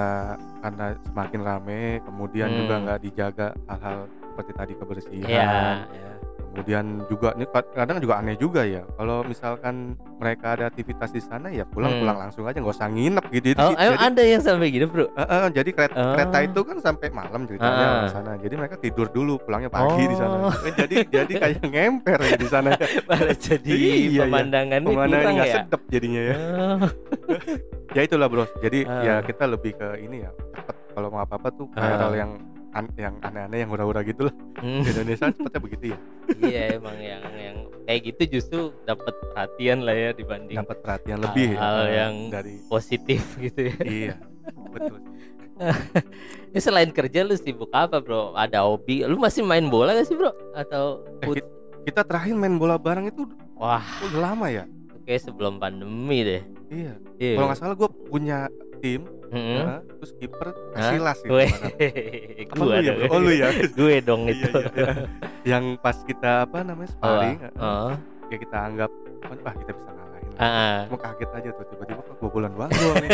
karena 0.62 0.94
semakin 1.10 1.40
rame, 1.43 1.82
kemudian 2.06 2.49
juga 2.55 2.75
Hmm. 2.78 2.82
nggak 2.87 3.00
dijaga 3.02 3.46
hal-hal 3.66 3.99
seperti 4.06 4.52
tadi 4.55 4.72
kebersihan. 4.78 5.26
Iya, 5.28 5.50
iya. 5.90 6.12
Kemudian 6.49 6.85
juga 7.06 7.33
ini 7.33 7.47
kad- 7.47 7.71
kadang 7.71 7.99
juga 7.99 8.15
aneh 8.17 8.35
juga 8.35 8.62
ya. 8.62 8.83
Kalau 8.91 9.23
misalkan 9.23 9.75
mereka 10.17 10.55
ada 10.55 10.67
aktivitas 10.67 11.09
di 11.09 11.21
sana 11.21 11.49
ya 11.49 11.62
pulang-pulang 11.62 12.19
langsung 12.19 12.43
aja 12.43 12.56
nggak 12.56 12.73
usah 12.73 12.89
nginep 12.89 13.25
gitu. 13.31 13.49
Oh, 13.55 13.71
jadi, 13.71 13.95
ada 13.95 14.23
yang 14.23 14.41
sampai 14.41 14.69
gitu, 14.69 14.87
Bro? 14.87 15.06
eh, 15.09 15.23
eh, 15.23 15.47
jadi 15.53 15.71
kereta, 15.71 15.95
Oh. 15.95 16.12
kereta 16.12 16.39
itu 16.43 16.61
kan 16.62 16.77
sampai 16.79 17.09
malam 17.09 17.41
ceritanya 17.45 17.85
Ah. 17.85 18.00
di 18.00 18.11
sana. 18.11 18.31
Jadi 18.37 18.55
mereka 18.55 18.77
tidur 18.77 19.06
dulu, 19.09 19.39
pulangnya 19.39 19.69
pagi 19.69 20.03
di 20.03 20.17
sana. 20.17 20.37
Oh. 20.41 20.55
Eh, 20.59 20.75
jadi 20.75 20.97
jadi 21.06 21.33
kayak 21.37 21.59
ngemper 21.62 22.19
ya 22.19 22.35
di 22.35 22.49
sana. 22.49 22.71
Malah 23.09 23.37
jadi 23.37 23.71
Iya, 23.71 23.94
iya. 23.94 24.21
pemandangannya 24.25 24.89
Pemandangan 24.89 25.33
nggak 25.33 25.49
ya. 25.49 25.56
sedap 25.62 25.81
jadinya 25.87 26.23
ya. 26.25 26.35
Oh. 26.35 26.79
ya 27.97 28.03
itulah 28.03 28.27
bro 28.27 28.44
jadi 28.59 28.79
Ah. 28.85 29.01
ya 29.01 29.15
kita 29.23 29.44
lebih 29.47 29.73
ke 29.73 29.89
ini 29.99 30.21
ya 30.21 30.31
cepet 30.53 30.77
kalau 30.93 31.09
mau 31.09 31.21
apa 31.21 31.35
apa 31.35 31.49
tuh 31.51 31.67
Ah. 31.73 31.81
viral 31.83 32.12
yang 32.15 32.31
an- 32.71 32.94
yang 32.94 33.15
aneh-aneh 33.19 33.59
yang 33.59 33.71
hura-hura 33.71 34.01
gitu 34.03 34.29
lah 34.29 34.35
Hmm. 34.59 34.85
di 34.85 34.91
Indonesia 34.91 35.25
cepetnya 35.33 35.56
begitu 35.59 35.85
ya 35.93 35.99
iya 36.40 36.75
emang 36.75 36.96
yang 36.96 37.23
yang 37.35 37.56
kayak 37.82 38.00
gitu 38.06 38.23
justru 38.31 38.58
dapat 38.82 39.14
perhatian 39.26 39.79
lah 39.81 39.93
ya 39.93 40.11
dibanding 40.12 40.56
dapat 40.56 40.76
perhatian 40.79 41.19
lebih 41.20 41.55
Hal-hal 41.55 41.85
eh, 41.85 41.94
yang 41.96 42.14
dari 42.29 42.55
positif 42.64 43.23
gitu 43.44 43.61
ya. 43.64 43.76
iya 43.82 44.14
betul 44.70 45.00
Ini 46.49 46.61
selain 46.62 46.87
kerja 46.88 47.26
lu 47.26 47.35
sibuk 47.35 47.67
apa 47.75 47.99
bro? 47.99 48.31
Ada 48.32 48.62
hobi? 48.62 49.02
Lu 49.02 49.19
masih 49.19 49.43
main 49.43 49.67
bola 49.67 49.90
gak 49.90 50.06
sih 50.06 50.14
bro? 50.14 50.31
Atau 50.55 51.02
Eh, 51.19 51.43
kita 51.82 52.06
terakhir 52.06 52.31
main 52.32 52.55
bola 52.55 52.79
bareng 52.79 53.11
itu 53.11 53.26
wah 53.58 53.82
udah 54.06 54.20
lama 54.23 54.46
ya 54.46 54.64
kayak 55.02 55.25
sebelum 55.25 55.58
pandemi 55.58 56.23
deh. 56.23 56.43
iya 56.69 56.94
Iya. 57.19 57.34
kalau 57.34 57.46
nggak 57.49 57.58
salah 57.58 57.75
gue 57.75 57.91
punya 58.06 58.46
tim 58.79 59.03
Mm-mm. 59.29 59.61
ya, 59.61 59.65
terus 59.85 60.13
kiper? 60.15 60.49
Casillas 60.73 61.19
gitu 61.21 61.37
lu 62.59 62.73
ya, 62.75 62.93
bro? 62.97 63.07
Oh, 63.13 63.19
lu 63.21 63.31
ya? 63.31 63.49
gue 63.79 63.95
dong 64.01 64.25
Iya, 64.25 64.33
itu. 64.33 64.49
iya, 64.49 64.65
iya. 64.73 64.93
yang 65.45 65.65
pas 65.77 65.97
kita 66.01 66.45
apa 66.45 66.65
namanya 66.65 66.91
sparring 66.91 67.39
eh, 67.39 67.53
Oh, 67.57 67.93
ya 68.27 68.37
kita 68.37 68.57
anggap 68.57 68.91
wah 69.45 69.55
kita 69.55 69.73
bisa 69.73 69.89
ngalahin 69.89 70.33
ah, 70.37 70.45
ah. 70.47 70.77
Cuma 70.87 70.99
kaget 70.99 71.31
aja 71.31 71.49
tuh 71.53 71.65
tiba-tiba 71.67 72.01
kok 72.01 72.17
bobolan 72.19 72.53
banget 72.53 72.73
gua 72.79 72.95
nih. 72.99 73.11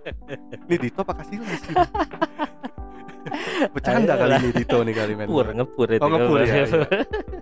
Ini 0.66 0.76
Dito 0.78 1.00
apa 1.00 1.12
Casillas 1.18 1.60
sih? 1.60 1.74
Bercanda 3.70 4.14
kali 4.16 4.32
ini 4.38 4.50
Dito 4.54 4.78
nih 4.80 4.94
kali 4.94 5.12
main. 5.12 5.26
Ngepur, 5.28 5.44
bola. 5.44 5.56
ngepur 5.60 5.86
itu. 5.90 6.00
Oh, 6.00 6.08
ngepur 6.08 6.38
ya, 6.40 6.54
iya. 6.56 6.64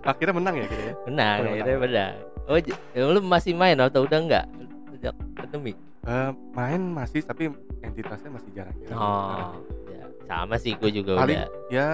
Akhirnya 0.03 0.33
menang 0.35 0.55
ya 0.57 0.65
gitu 0.65 0.81
ya. 0.81 0.93
Menang, 1.07 1.37
Oh, 1.39 1.49
akhirnya 1.49 1.77
menang. 1.79 2.13
Oh, 2.49 2.57
ya 2.59 2.75
lu 3.07 3.19
masih 3.21 3.53
main 3.55 3.77
atau 3.77 4.01
udah 4.03 4.19
enggak? 4.19 4.45
Sejak 4.91 5.13
pandemi. 5.37 5.71
Eh, 6.01 6.31
main 6.51 6.81
masih 6.89 7.21
tapi 7.21 7.51
entitasnya 7.79 8.31
masih 8.31 8.49
jarang-jarang. 8.51 8.97
Oh, 8.97 9.51
ya, 9.85 10.03
sama 10.25 10.55
sih 10.55 10.73
gue 10.73 10.91
juga 10.91 11.19
Paling 11.19 11.37
udah. 11.37 11.49
ya 11.69 11.87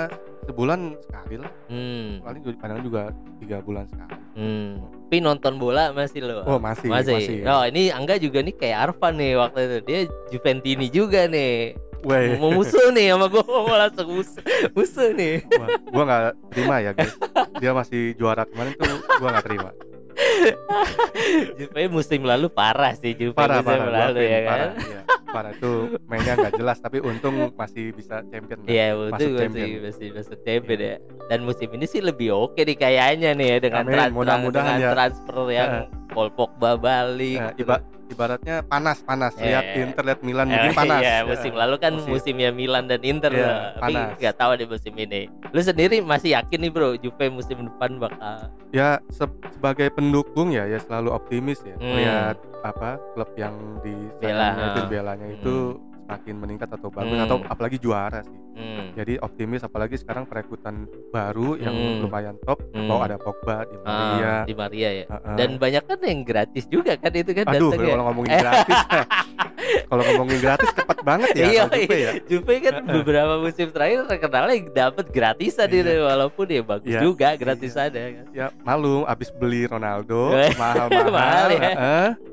sebulan 0.46 0.80
sekali 1.02 1.36
lah. 1.42 1.52
Hmm, 1.68 2.22
Paling 2.22 2.42
kadang 2.56 2.80
juga 2.82 3.10
tiga 3.38 3.58
bulan 3.60 3.86
sekali. 3.90 4.14
hmm. 4.36 4.70
Tapi 5.06 5.18
nonton 5.22 5.54
bola 5.58 5.90
masih 5.92 6.22
lo. 6.22 6.42
Oh 6.46 6.58
masih 6.58 6.90
masih. 6.90 7.46
Oh, 7.46 7.62
ini 7.64 7.90
Angga 7.90 8.18
juga 8.18 8.42
nih 8.42 8.54
kayak 8.54 8.78
Arfan 8.90 9.18
nih 9.18 9.38
waktu 9.38 9.60
itu. 9.62 9.78
Dia 9.84 10.00
Juventini 10.34 10.88
juga 10.90 11.26
nih. 11.26 11.78
Weh, 12.06 12.38
Mau 12.38 12.54
musuh 12.54 12.94
nih 12.94 13.10
sama 13.10 13.26
gue 13.26 13.42
mau 13.42 13.66
langsung 13.66 14.06
musuh, 14.14 14.42
musuh 14.78 15.10
nih. 15.12 15.42
gua, 15.50 15.66
gua 15.90 16.04
nggak 16.06 16.22
terima 16.54 16.76
ya 16.78 16.92
guys. 16.94 17.14
Dia 17.58 17.72
masih 17.74 18.14
juara 18.14 18.46
kemarin 18.46 18.78
tuh 18.78 18.86
gua 19.18 19.30
nggak 19.34 19.46
terima. 19.46 19.70
Juve 21.56 21.82
musim 21.88 22.22
lalu 22.22 22.48
parah 22.48 22.94
sih 22.94 23.12
Juve 23.12 23.34
Parah 23.34 23.60
musim 23.60 23.78
parah. 23.78 24.00
lalu 24.08 24.22
ya 24.24 24.40
kan. 24.42 24.48
Parah, 24.48 24.72
iya. 24.82 25.02
parah 25.28 25.52
itu 25.52 25.72
mainnya 26.06 26.34
nggak 26.36 26.54
jelas 26.56 26.78
tapi 26.78 26.98
untung 27.00 27.36
masih 27.54 27.92
bisa 27.92 28.24
champion. 28.26 28.58
Iya, 28.66 28.88
Masuk 28.94 29.04
itu 29.04 29.12
masih 29.12 29.36
champion. 29.38 29.70
masih 29.82 30.08
masuk 30.14 30.38
champion 30.42 30.80
ya. 30.80 30.96
Dan 31.26 31.40
musim 31.42 31.70
ini 31.70 31.86
sih 31.86 32.00
lebih 32.00 32.30
oke 32.32 32.58
nih 32.58 32.78
kayaknya 32.78 33.30
nih 33.34 33.48
ya 33.48 33.58
dengan 33.60 33.84
Amin, 33.84 33.94
tran- 33.94 34.14
mudah-mudahan 34.14 34.52
dengan 34.72 34.78
ya. 34.80 34.90
transfer 34.92 35.38
yang 35.50 35.72
Paul 36.08 36.30
Pogba 36.30 36.72
balik. 36.76 37.38
Nah, 37.38 37.52
gitu. 37.52 37.64
iba- 37.66 37.84
ibaratnya 38.08 38.62
panas 38.62 39.02
panas 39.02 39.34
Iya. 39.36 39.44
lihat 39.44 39.66
Inter 39.78 40.04
lihat 40.04 40.22
Milan 40.22 40.46
Eh, 40.46 40.52
mungkin 40.52 40.72
panas 40.74 41.02
Iya, 41.02 41.18
musim 41.24 41.52
lalu 41.52 41.76
kan 41.78 41.92
Musim. 41.94 42.10
musimnya 42.12 42.50
Milan 42.50 42.86
dan 42.86 43.02
Inter 43.02 43.32
lah. 43.32 43.76
Tapi 43.76 43.94
nggak 44.16 44.36
tahu 44.36 44.52
di 44.56 44.66
musim 44.66 44.94
ini. 44.96 45.22
Lu 45.48 45.60
sendiri 45.60 46.00
masih 46.00 46.30
yakin 46.34 46.60
nih 46.60 46.72
bro, 46.72 46.90
Juve 46.96 47.26
musim 47.30 47.58
depan 47.64 47.98
bakal 47.98 48.50
ya 48.70 49.00
se- 49.08 49.26
sebagai 49.50 49.88
pendukung 49.90 50.52
ya 50.52 50.66
ya 50.66 50.78
selalu 50.78 51.10
optimis 51.10 51.60
ya 51.62 51.76
Hmm. 51.76 51.90
melihat 51.90 52.36
apa 52.62 52.90
klub 53.14 53.30
yang 53.36 53.54
di 53.80 53.94
Bela, 54.18 54.36
sayangnya 54.52 54.68
itu 54.68 54.82
belanya 54.86 55.28
itu 55.30 55.56
semakin 56.06 56.36
meningkat 56.38 56.70
atau 56.70 56.88
bagus 56.88 57.12
Hmm. 57.12 57.26
atau 57.26 57.38
apalagi 57.44 57.78
juara 57.78 58.22
sih 58.22 58.38
hmm, 58.56 58.94
jadi 58.94 59.14
optimis 59.20 59.62
apalagi 59.62 59.96
sekarang 59.96 60.24
perekrutan 60.24 60.86
baru 61.10 61.58
yang 61.58 61.74
Hmm. 61.74 62.00
lumayan 62.00 62.36
top 62.40 62.62
hmm, 62.70 62.86
mau 62.86 63.02
ada 63.02 63.18
Pogba 63.18 63.66
di 63.66 63.76
ah, 63.76 63.84
Maria 63.84 64.34
di 64.46 64.54
Maria 64.54 64.90
ya. 64.94 65.06
Heeh. 65.08 65.36
Dan 65.36 65.50
banyak 65.58 65.84
kan 65.84 66.00
yang 66.00 66.22
gratis 66.22 66.66
juga 66.66 66.94
kan 66.96 67.10
itu 67.12 67.32
kan 67.34 67.46
aduh 67.48 67.70
datang 67.70 67.82
ya. 67.82 67.92
kalau 67.92 68.06
ngomongin 68.06 68.32
gratis 68.38 68.78
kalau 69.90 70.04
ngomongin 70.06 70.40
gratis 70.40 70.70
cepet 70.72 70.98
banget 71.02 71.30
ya 71.32 71.46
Iya, 71.46 71.62
kalau 71.64 71.74
Juve 71.76 71.98
ya 71.98 72.12
Juve 72.24 72.54
kan 72.62 72.74
beberapa 72.86 73.34
musim 73.40 73.68
terakhir 73.72 74.00
terkenalnya 74.06 74.56
dapat 74.72 75.06
gratisan 75.10 75.68
Iya. 75.68 75.82
itu 75.82 75.94
walaupun 76.04 76.46
ya 76.48 76.62
bagus 76.62 76.86
Iya. 76.88 77.00
juga 77.02 77.30
gratisannya 77.34 78.06
kan. 78.14 78.26
ya 78.32 78.48
malu 78.62 79.04
abis 79.06 79.30
beli 79.32 79.66
Ronaldo 79.66 80.32
Eh, 80.38 80.54
mahal 80.56 80.88
mahal 80.88 81.10
Mahal 81.12 81.48
ya. 81.50 81.72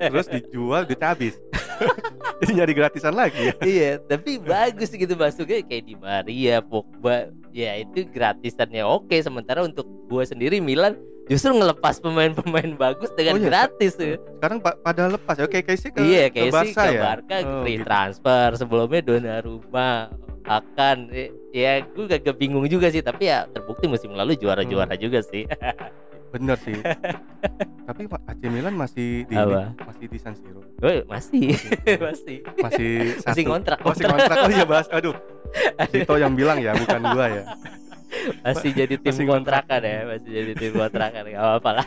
terus 0.03 0.27
dijual 0.29 0.85
duit 0.85 1.01
habis 1.01 1.35
Jadi 2.41 2.53
nyari 2.55 2.73
gratisan 2.73 3.13
lagi 3.13 3.39
ya. 3.41 3.55
iya 3.63 3.91
tapi 3.99 4.37
bagus 4.37 4.89
gitu 4.89 5.15
masuknya 5.15 5.63
kayak 5.63 5.85
di 5.85 5.95
Maria 5.95 6.59
Pogba 6.59 7.17
ya 7.49 7.77
itu 7.77 8.03
gratisannya 8.05 8.83
oke 8.83 9.15
sementara 9.17 9.61
untuk 9.61 9.85
gue 10.07 10.25
sendiri 10.25 10.59
Milan 10.59 10.97
justru 11.25 11.51
ngelepas 11.51 11.99
pemain-pemain 11.99 12.75
bagus 12.75 13.09
dengan 13.13 13.35
Oh 13.35 13.41
iya, 13.41 13.49
gratis 13.49 13.95
tuh. 13.95 14.19
Sekarang 14.37 14.59
pa- 14.59 14.75
pada 14.75 15.07
lepas 15.07 15.35
ya 15.35 15.47
kayak 15.47 15.71
sih 15.73 15.89
ke 15.89 16.01
iya 16.01 16.27
ke 16.27 16.35
kayak 16.37 16.51
sih 16.51 16.53
Barca 16.53 16.83
ke 16.83 16.91
ya. 16.91 17.01
Barca 17.01 17.35
Oh, 17.39 17.61
free 17.63 17.79
gitu. 17.79 17.87
transfer 17.87 18.47
sebelumnya 18.55 19.01
Donnarumma 19.01 20.11
akan 20.43 20.97
ya 21.51 21.79
gue 21.81 22.05
gak 22.11 22.35
bingung 22.35 22.67
juga 22.67 22.91
sih 22.91 22.99
tapi 22.99 23.31
ya 23.31 23.47
terbukti 23.47 23.87
musim 23.87 24.11
lalu 24.11 24.35
juara-juara 24.35 24.91
Hmm. 24.91 25.01
juga 25.01 25.23
sih 25.23 25.47
Bener 26.33 26.57
sih. 26.59 26.77
Tapi 27.89 28.09
Pak 28.09 28.21
AC 28.25 28.43
Milan 28.49 28.73
masih 28.73 29.29
di 29.29 29.37
Apa? 29.37 29.77
masih 29.85 30.07
di 30.09 30.19
San 30.19 30.33
Siro. 30.33 30.65
Gue 30.81 31.05
masih 31.13 31.53
masih 32.01 32.37
Masih 32.59 32.93
satu. 33.21 33.29
masih 33.29 33.43
ngontrak 33.45 33.79
Masih 33.85 34.05
kontrak. 34.09 34.37
Oh 34.41 34.51
iya 34.51 34.65
bahas. 34.65 34.87
Aduh. 34.89 35.15
Dito 35.93 36.15
yang 36.17 36.33
bilang 36.33 36.57
ya, 36.57 36.73
bukan 36.73 37.01
gua 37.13 37.27
ya. 37.29 37.45
masih 38.41 38.73
jadi 38.73 38.95
tim 38.97 39.09
Masih 39.09 39.25
kontrakan 39.25 39.81
ya 39.81 39.99
masih 40.05 40.31
jadi 40.31 40.53
tim 40.53 40.73
kontrakan 40.73 41.23
gak 41.27 41.41
apa-apa 41.41 41.71
lah 41.81 41.87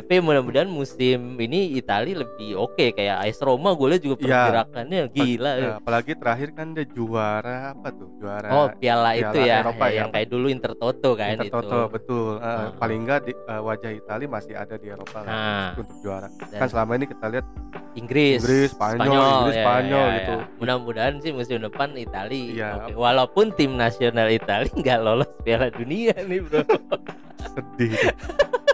tapi 0.00 0.16
mudah-mudahan 0.18 0.66
musim 0.66 1.18
ini 1.36 1.74
Italia 1.74 2.20
lebih 2.20 2.56
oke 2.56 2.90
kayak 2.90 3.22
AS 3.22 3.38
Roma 3.38 3.72
gue 3.72 3.86
lihat 3.88 4.02
juga 4.02 4.16
Iya. 4.16 4.26
pergerakannya 4.26 5.00
gila 5.08 5.52
Ya, 5.52 5.70
apalagi 5.76 6.12
terakhir 6.14 6.48
kan 6.50 6.66
dia 6.70 6.86
juara 6.86 7.56
apa 7.70 7.88
tuh? 7.90 8.08
Juara 8.16 8.48
oh 8.48 8.66
piala, 8.72 9.10
itu 9.12 9.28
Piala 9.30 9.46
ya 9.46 9.56
Eropa 9.60 9.86
yang 9.88 10.08
ya. 10.08 10.12
kayak 10.12 10.28
dulu 10.28 10.46
Intertoto 10.48 11.10
kan 11.12 11.32
Inter 11.34 11.46
itu 11.46 11.54
Toto, 11.54 11.80
betul. 11.86 12.32
Eh, 12.34 12.46
Ah. 12.46 12.72
paling 12.74 12.98
enggak 13.00 13.20
di, 13.22 13.32
eh, 13.32 13.60
wajah 13.60 13.92
Italia 13.92 14.26
masih 14.26 14.54
ada 14.54 14.74
di 14.74 14.86
Eropa 14.86 15.18
lah 15.18 15.28
Nah. 15.28 15.68
untuk 15.72 15.86
juara. 16.00 16.28
Dan 16.44 16.58
Kan 16.58 16.68
selama 16.68 16.92
ini 16.94 17.06
kita 17.06 17.26
lihat 17.28 17.46
Inggris 17.92 18.38
Inggris, 18.38 18.68
Spanyol, 18.70 19.10
Inggris, 19.10 19.52
ya, 19.52 19.62
Spanyol 19.62 20.06
ya, 20.06 20.16
gitu. 20.16 20.32
ya. 20.32 20.44
mudah-mudahan 20.56 21.14
sih 21.18 21.30
musim 21.30 21.56
depan 21.58 21.88
Italia 21.92 22.46
Iya. 22.48 22.68
oke. 22.80 22.92
walaupun 22.96 23.46
tim 23.52 23.74
nasional 23.74 24.28
Italia 24.28 24.70
nggak 24.80 24.98
lolos 24.98 25.30
Piala 25.42 25.68
Dunia 25.68 26.14
nih 26.16 26.40
bro 26.40 26.62
sedih. 27.50 27.92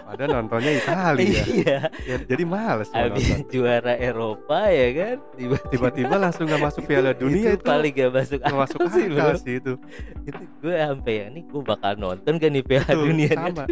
Padahal 0.07 0.39
nontonnya 0.39 0.71
Italia. 0.73 1.43
iya 1.51 1.79
ya, 2.07 2.17
jadi 2.23 2.45
males 2.47 2.89
habis 2.95 3.27
nonton. 3.27 3.51
juara 3.51 3.99
Eropa 3.99 4.71
ya 4.71 4.89
kan 4.95 5.17
tiba-tiba 5.67 6.15
langsung 6.15 6.47
nggak 6.47 6.63
masuk 6.63 6.87
Piala 6.87 7.11
Dunia 7.11 7.53
itu 7.53 7.59
itu. 7.59 7.67
paling 7.67 7.91
gak 7.91 8.15
masuk 8.15 8.39
nggak 8.39 8.57
masuk 8.57 8.79
akal 8.81 8.95
sih 8.95 9.05
akal 9.11 9.35
sih 9.37 9.55
itu. 9.59 9.73
itu 10.23 10.43
gue 10.63 10.75
sampai 10.79 11.13
ya 11.13 11.27
nih 11.29 11.43
gue 11.43 11.61
bakal 11.61 11.93
nonton 11.99 12.35
kan 12.39 12.49
di 12.49 12.63
Piala 12.63 12.87
Betul, 12.87 13.03
Dunia 13.11 13.31
sama. 13.35 13.65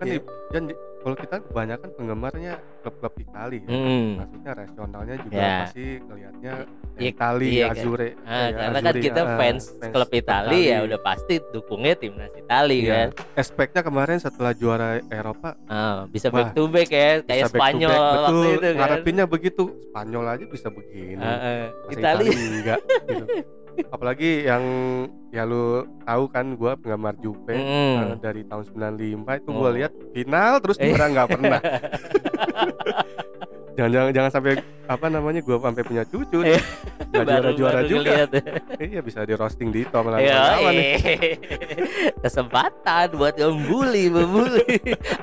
kan 0.00 0.06
di, 0.08 0.18
dan 0.50 0.62
di- 0.72 0.78
kalau 1.04 1.14
kita 1.14 1.36
kebanyakan 1.42 1.88
penggemarnya 1.92 2.52
klub-klub 2.80 3.14
Italia 3.18 3.60
ya. 3.60 3.68
Hmm. 3.70 4.08
maksudnya 4.16 4.52
rasionalnya 4.56 5.14
juga 5.20 5.36
Ya. 5.36 5.54
pasti 5.62 5.84
ngelihatnya 6.00 6.52
Iya, 6.94 7.10
Italia, 7.10 7.50
iya 7.50 7.66
kan. 7.66 7.74
Azure. 7.76 8.08
Ah, 8.24 8.30
ya, 8.38 8.48
karena 8.54 8.78
kan 8.78 8.84
Azzurri, 8.86 9.02
kita 9.02 9.20
ah, 9.20 9.34
fans, 9.34 9.62
klub 9.84 10.10
Italia 10.14 10.62
ya 10.64 10.78
udah 10.80 11.00
pasti 11.00 11.34
dukungnya 11.44 11.94
timnas 11.94 12.32
Italia 12.34 12.78
Iya. 12.78 12.94
kan. 12.94 13.08
Aspeknya 13.34 13.80
kemarin 13.82 14.16
setelah 14.16 14.52
juara 14.52 14.88
Eropa 15.04 15.50
Ah, 15.66 16.06
bisa 16.06 16.30
Wah, 16.30 16.36
back 16.40 16.48
to 16.52 16.62
back 16.66 16.88
ya 16.88 17.20
kayak 17.20 17.44
back 17.44 17.52
Spanyol 17.52 17.90
back. 17.90 18.00
waktu 18.00 18.14
betul 18.14 18.46
itu 18.46 18.62
kan. 18.64 18.74
ngarepinnya 18.78 19.26
begitu 19.26 19.62
Spanyol 19.84 20.24
aja 20.30 20.44
bisa 20.46 20.68
begini 20.68 21.18
Ah, 21.18 21.34
ah. 21.34 21.62
Masa 21.84 21.92
Italia 21.92 22.30
enggak 22.32 22.78
gitu. 23.04 23.24
apalagi 23.84 24.44
yang 24.44 24.64
ya 25.28 25.42
lu 25.42 25.64
tahu 26.00 26.24
kan 26.28 26.54
gua 26.54 26.74
penggemar 26.74 27.14
Juve 27.16 27.50
Mm. 27.50 27.96
eh, 27.96 28.16
dari 28.18 28.42
tahun 28.42 28.64
95 28.64 28.94
itu 29.34 29.48
Oh. 29.48 29.58
gua 29.58 29.70
lihat 29.70 29.92
final 30.10 30.52
terus 30.58 30.76
juara 30.82 31.06
nggak 31.08 31.28
pernah 31.28 31.60
jangan 33.74 33.90
jangan 33.90 34.10
jangan 34.12 34.30
sampai 34.30 34.52
apa 34.84 35.06
namanya 35.08 35.40
gua 35.40 35.56
sampai 35.58 35.82
punya 35.82 36.04
cucu 36.04 36.44
Eh. 36.44 36.60
nggak 37.08 37.24
juara 37.24 37.50
juara 37.52 37.80
juga 37.82 38.12
iya 38.76 39.00
bisa 39.00 39.22
di 39.22 39.32
roasting 39.32 39.70
di 39.70 39.82
Ya, 40.20 40.60
kawan 40.60 40.72
nih. 40.72 40.94
kesempatan 42.20 43.06
buat 43.14 43.34
membuli, 43.34 44.10
membuli. 44.14 44.62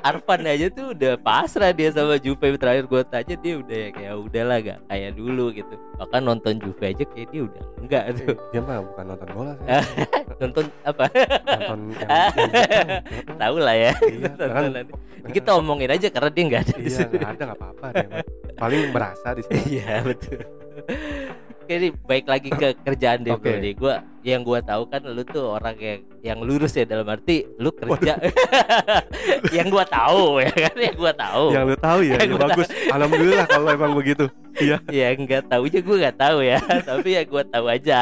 Arfan 0.01 0.43
aja 0.45 0.67
tuh 0.67 0.91
udah 0.91 1.13
pasrah 1.17 1.71
dia 1.71 1.91
sama 1.91 2.17
Juve 2.17 2.57
terakhir 2.57 2.87
gue 2.87 3.01
tanya 3.05 3.35
dia 3.35 3.53
udah 3.55 3.77
ya 3.77 3.89
kayak 3.91 4.13
udahlah 4.17 4.57
gak 4.59 4.79
kayak 4.87 5.11
dulu 5.13 5.45
gitu. 5.51 5.75
Bahkan 5.97 6.21
nonton 6.21 6.53
Juve 6.57 6.83
aja 6.87 7.03
kayak 7.05 7.27
dia 7.29 7.41
udah 7.43 7.63
enggak 7.77 8.03
tuh. 8.15 8.25
Eh, 8.27 8.37
dia 8.49 8.61
mah 8.61 8.77
bukan 8.81 9.03
nonton 9.05 9.27
bola 9.31 9.51
sih 9.55 9.67
Nonton 10.41 10.65
apa? 10.81 11.05
nonton 11.45 11.79
yang, 11.93 12.09
yang. 12.09 13.37
Tahu 13.37 13.55
lah 13.59 13.75
ya. 13.77 13.91
iya 14.01 14.29
kan. 14.33 14.73
Kita 15.29 15.49
omongin 15.53 15.89
aja 15.91 16.07
karena 16.09 16.29
dia 16.29 16.43
nggak 16.49 16.61
ada 16.65 16.73
di 16.73 16.83
iya 16.83 16.97
sini. 16.97 17.13
nggak 17.13 17.29
ada 17.29 17.41
nggak 17.45 17.59
apa-apa 17.59 17.85
mah. 17.93 18.23
Paling 18.55 18.89
berasa 18.89 19.33
di 19.33 19.41
sini 19.43 19.79
Iya 19.79 20.01
betul. 20.01 20.41
Oke 21.61 21.73
nih 21.77 21.91
baik 22.03 22.25
lagi 22.25 22.49
ke 22.49 22.73
kerjaan 22.75 23.21
deh 23.21 23.31
bro 23.31 23.47
Oke. 23.47 23.61
nih. 23.61 23.73
Gua 23.77 23.95
yang 24.21 24.41
gua 24.41 24.59
tahu 24.59 24.85
kan 24.85 25.01
lu 25.01 25.23
tuh 25.23 25.55
orang 25.55 25.77
yang 25.77 25.99
yang 26.21 26.39
lurus 26.41 26.73
ya 26.73 26.83
dalam 26.83 27.07
arti 27.07 27.47
lu 27.57 27.71
kerja. 27.71 28.17
yang 29.57 29.69
gua 29.69 29.85
tahu 29.85 30.41
ya 30.41 30.51
kan 30.51 30.75
yang 30.75 30.95
gua 30.97 31.13
tahu. 31.15 31.45
yang 31.53 31.63
lu 31.65 31.77
tahu 31.77 31.99
ya, 32.03 32.15
Yang 32.19 32.31
ya 32.33 32.37
bagus 32.41 32.67
alhamdulillah 32.91 33.45
kalau 33.47 33.69
emang 33.71 33.93
begitu 33.95 34.25
iya 34.59 34.77
Ya 34.89 35.15
nggak 35.15 35.47
tahu 35.47 35.63
aja 35.69 35.79
gua 35.79 35.95
nggak 36.01 36.17
tahu 36.19 36.37
ya. 36.43 36.57
Tapi 36.89 37.09
ya 37.15 37.21
gua 37.23 37.43
tahu 37.45 37.65
aja. 37.69 37.99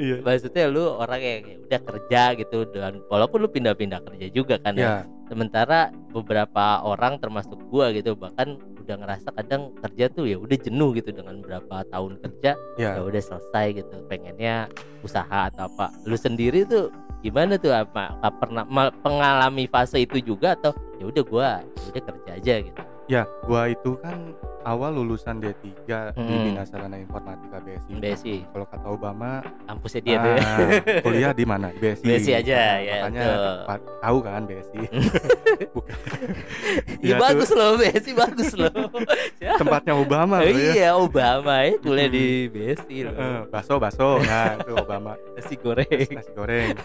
iya 0.00 0.16
Maksudnya 0.22 0.64
lu 0.70 0.84
orang 0.88 1.20
yang 1.20 1.40
ya 1.44 1.56
udah 1.60 1.80
kerja 1.86 2.22
gitu 2.34 2.58
dan 2.72 2.92
walaupun 3.06 3.38
lu 3.42 3.48
pindah-pindah 3.48 4.00
kerja 4.02 4.26
juga 4.32 4.56
kan 4.58 4.74
ya. 4.74 4.82
ya 4.82 5.19
Sementara 5.30 5.94
beberapa 6.10 6.82
orang 6.82 7.22
termasuk 7.22 7.54
gua 7.70 7.94
gitu 7.94 8.18
bahkan 8.18 8.58
udah 8.82 8.96
ngerasa 8.98 9.30
kadang 9.30 9.70
kerja 9.78 10.10
tuh 10.10 10.26
ya 10.26 10.34
udah 10.34 10.58
jenuh 10.58 10.90
gitu 10.98 11.14
dengan 11.14 11.38
berapa 11.38 11.86
tahun 11.86 12.18
kerja 12.18 12.58
ya. 12.74 12.98
ya 12.98 13.02
udah 13.06 13.22
selesai 13.22 13.78
gitu. 13.78 13.94
Pengennya 14.10 14.66
usaha 15.06 15.46
atau 15.46 15.70
apa. 15.70 15.94
Lu 16.02 16.18
sendiri 16.18 16.66
tuh 16.66 16.90
gimana 17.22 17.54
tuh? 17.62 17.70
Apa 17.70 18.18
Apa 18.18 18.42
pernah 18.42 18.66
pengalami 18.90 19.70
fase 19.70 20.02
itu 20.02 20.18
juga 20.18 20.58
atau 20.58 20.74
ya 20.98 21.06
udah 21.06 21.22
gua 21.22 21.48
ya 21.62 21.82
udah 21.94 22.02
kerja 22.10 22.30
aja 22.34 22.54
gitu 22.66 22.89
ya 23.10 23.26
gua 23.42 23.66
itu 23.66 23.98
kan 23.98 24.30
awal 24.62 24.94
lulusan 24.94 25.40
D3 25.40 25.66
di 25.66 25.90
Hmm. 26.14 26.44
Bina 26.46 26.62
Sarana 26.62 26.94
Informatika 26.94 27.58
BSI 27.58 27.96
BSI 27.96 28.36
kalau 28.46 28.62
kata 28.64 28.86
Obama 28.86 29.42
kampusnya 29.66 30.00
dia 30.00 30.16
tuh 30.16 30.30
ya. 30.30 30.38
ah, 30.38 30.58
kuliah 31.04 31.32
di 31.32 31.42
mana? 31.42 31.72
Di 31.72 31.80
BSI 31.80 32.06
BSI 32.06 32.32
aja, 32.36 32.54
Nah, 32.54 32.76
ya, 32.78 32.94
makanya 33.00 33.24
betul. 33.26 33.56
tahu 33.98 34.18
kan 34.20 34.42
BSI 34.44 34.78
Bukan. 35.70 35.96
ya, 37.02 37.08
Ya, 37.08 37.14
bagus 37.18 37.50
loh 37.50 37.70
BSI 37.74 38.12
bagus 38.14 38.50
loh. 38.52 38.74
Tempatnya 39.60 39.94
Obama 39.96 40.36
tuh 40.40 40.54
ya. 40.54 40.70
Iya 40.70 40.90
Obama 40.94 41.54
ya 41.60 41.74
kuliah 41.76 42.06
Hmm. 42.06 42.14
di 42.14 42.24
BSI 42.46 42.96
loh. 43.02 43.14
Baso 43.50 43.74
baso 43.76 44.08
nah 44.20 44.54
itu 44.54 44.72
Obama. 44.72 45.18
Nasi 45.34 45.54
goreng. 45.56 45.88
Nasi 46.14 46.30
goreng 46.30 46.78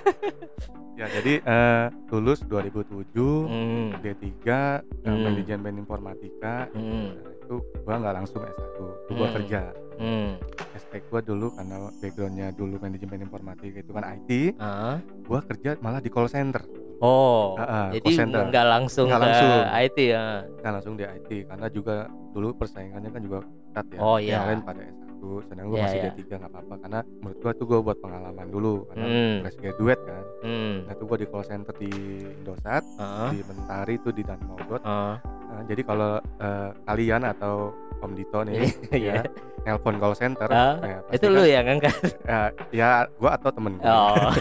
ya 0.95 1.05
jadi 1.11 1.33
eh, 1.37 1.85
lulus 2.09 2.39
2007 2.43 3.11
hmm. 3.13 3.87
D3 3.99 4.25
eh, 4.47 4.79
Hmm. 5.03 5.21
manajemen 5.21 5.73
informatika 5.77 6.71
Hmm. 6.71 7.19
Itu 7.45 7.61
gua 7.83 8.01
nggak 8.01 8.15
langsung 8.15 8.41
S1 8.41 8.63
itu 8.73 9.11
gua 9.11 9.27
Hmm. 9.27 9.35
kerja 9.37 9.61
Hmm. 9.95 10.35
aspek 10.71 11.07
gua 11.07 11.19
dulu 11.19 11.51
karena 11.51 11.75
backgroundnya 11.95 12.47
dulu 12.51 12.75
manajemen 12.77 13.19
informatika 13.21 13.77
itu 13.77 13.91
kan 13.91 14.03
IT 14.05 14.29
Ah. 14.57 14.99
gua 15.23 15.39
kerja 15.41 15.79
malah 15.79 15.99
di 15.99 16.07
call 16.07 16.27
center 16.27 16.61
oh 16.97 17.55
Ah, 17.55 17.63
ah, 17.63 17.87
jadi 17.91 18.27
nggak 18.27 18.65
langsung 18.65 19.07
Nggak 19.07 19.19
ke 19.19 19.25
langsung. 19.25 19.51
IT 19.77 19.97
ya 20.05 20.23
kan 20.59 20.71
langsung 20.73 20.93
di 20.93 21.03
IT 21.03 21.29
karena 21.45 21.67
juga 21.69 21.95
dulu 22.29 22.47
persaingannya 22.53 23.09
kan 23.09 23.21
juga 23.21 23.37
ketat 23.41 23.85
ya 23.89 23.99
Oh, 23.99 24.17
yang 24.17 24.43
iya. 24.43 24.49
lain 24.49 24.61
pada 24.61 24.81
S1 24.81 25.03
sedangkan 25.41 25.65
gua 25.65 25.77
Iya, 25.77 25.85
masih 25.85 25.97
iya. 25.97 26.11
D3 26.11 26.23
nggak 26.35 26.51
apa-apa 26.51 26.75
karena 26.77 26.99
menurut 27.17 27.37
gua 27.37 27.51
tuh 27.53 27.65
gua 27.65 27.79
buat 27.81 27.97
pengalaman 27.97 28.47
dulu 28.47 28.73
karena 28.85 29.05
Hmm. 29.05 29.35
fresh 29.41 29.57
graduate 29.57 30.03
kan 30.03 30.23
hmm. 30.41 30.73
nah 30.85 30.93
itu 30.93 31.03
gua 31.03 31.17
di 31.17 31.25
call 31.25 31.45
center 31.45 31.73
di 31.73 31.91
Indosat 32.33 32.83
Ah. 32.95 33.27
di 33.27 33.39
Mentari 33.41 33.93
itu 33.95 34.09
di 34.09 34.21
Dan 34.21 34.39
Mogot 34.43 34.81
Ah. 34.81 35.15
Nah, 35.15 35.34
jadi 35.65 35.81
kalau 35.81 36.11
eh, 36.21 36.69
kalian 36.83 37.21
atau 37.25 37.73
Om 37.97 38.11
Dito 38.13 38.39
nih 38.41 38.69
Iya. 38.91 39.13
ya 39.21 39.23
nelpon 39.65 39.97
call 39.97 40.13
center 40.13 40.45
Ah, 40.47 40.77
ya, 40.77 40.97
itu 41.09 41.25
kan, 41.25 41.33
lu 41.33 41.41
yang 41.41 41.65
ngangkat 41.65 41.95
ya, 42.21 42.41
ya 42.69 42.89
gua 43.17 43.33
atau 43.33 43.49
temen 43.49 43.73
gua. 43.77 43.89
Oh. 43.89 44.29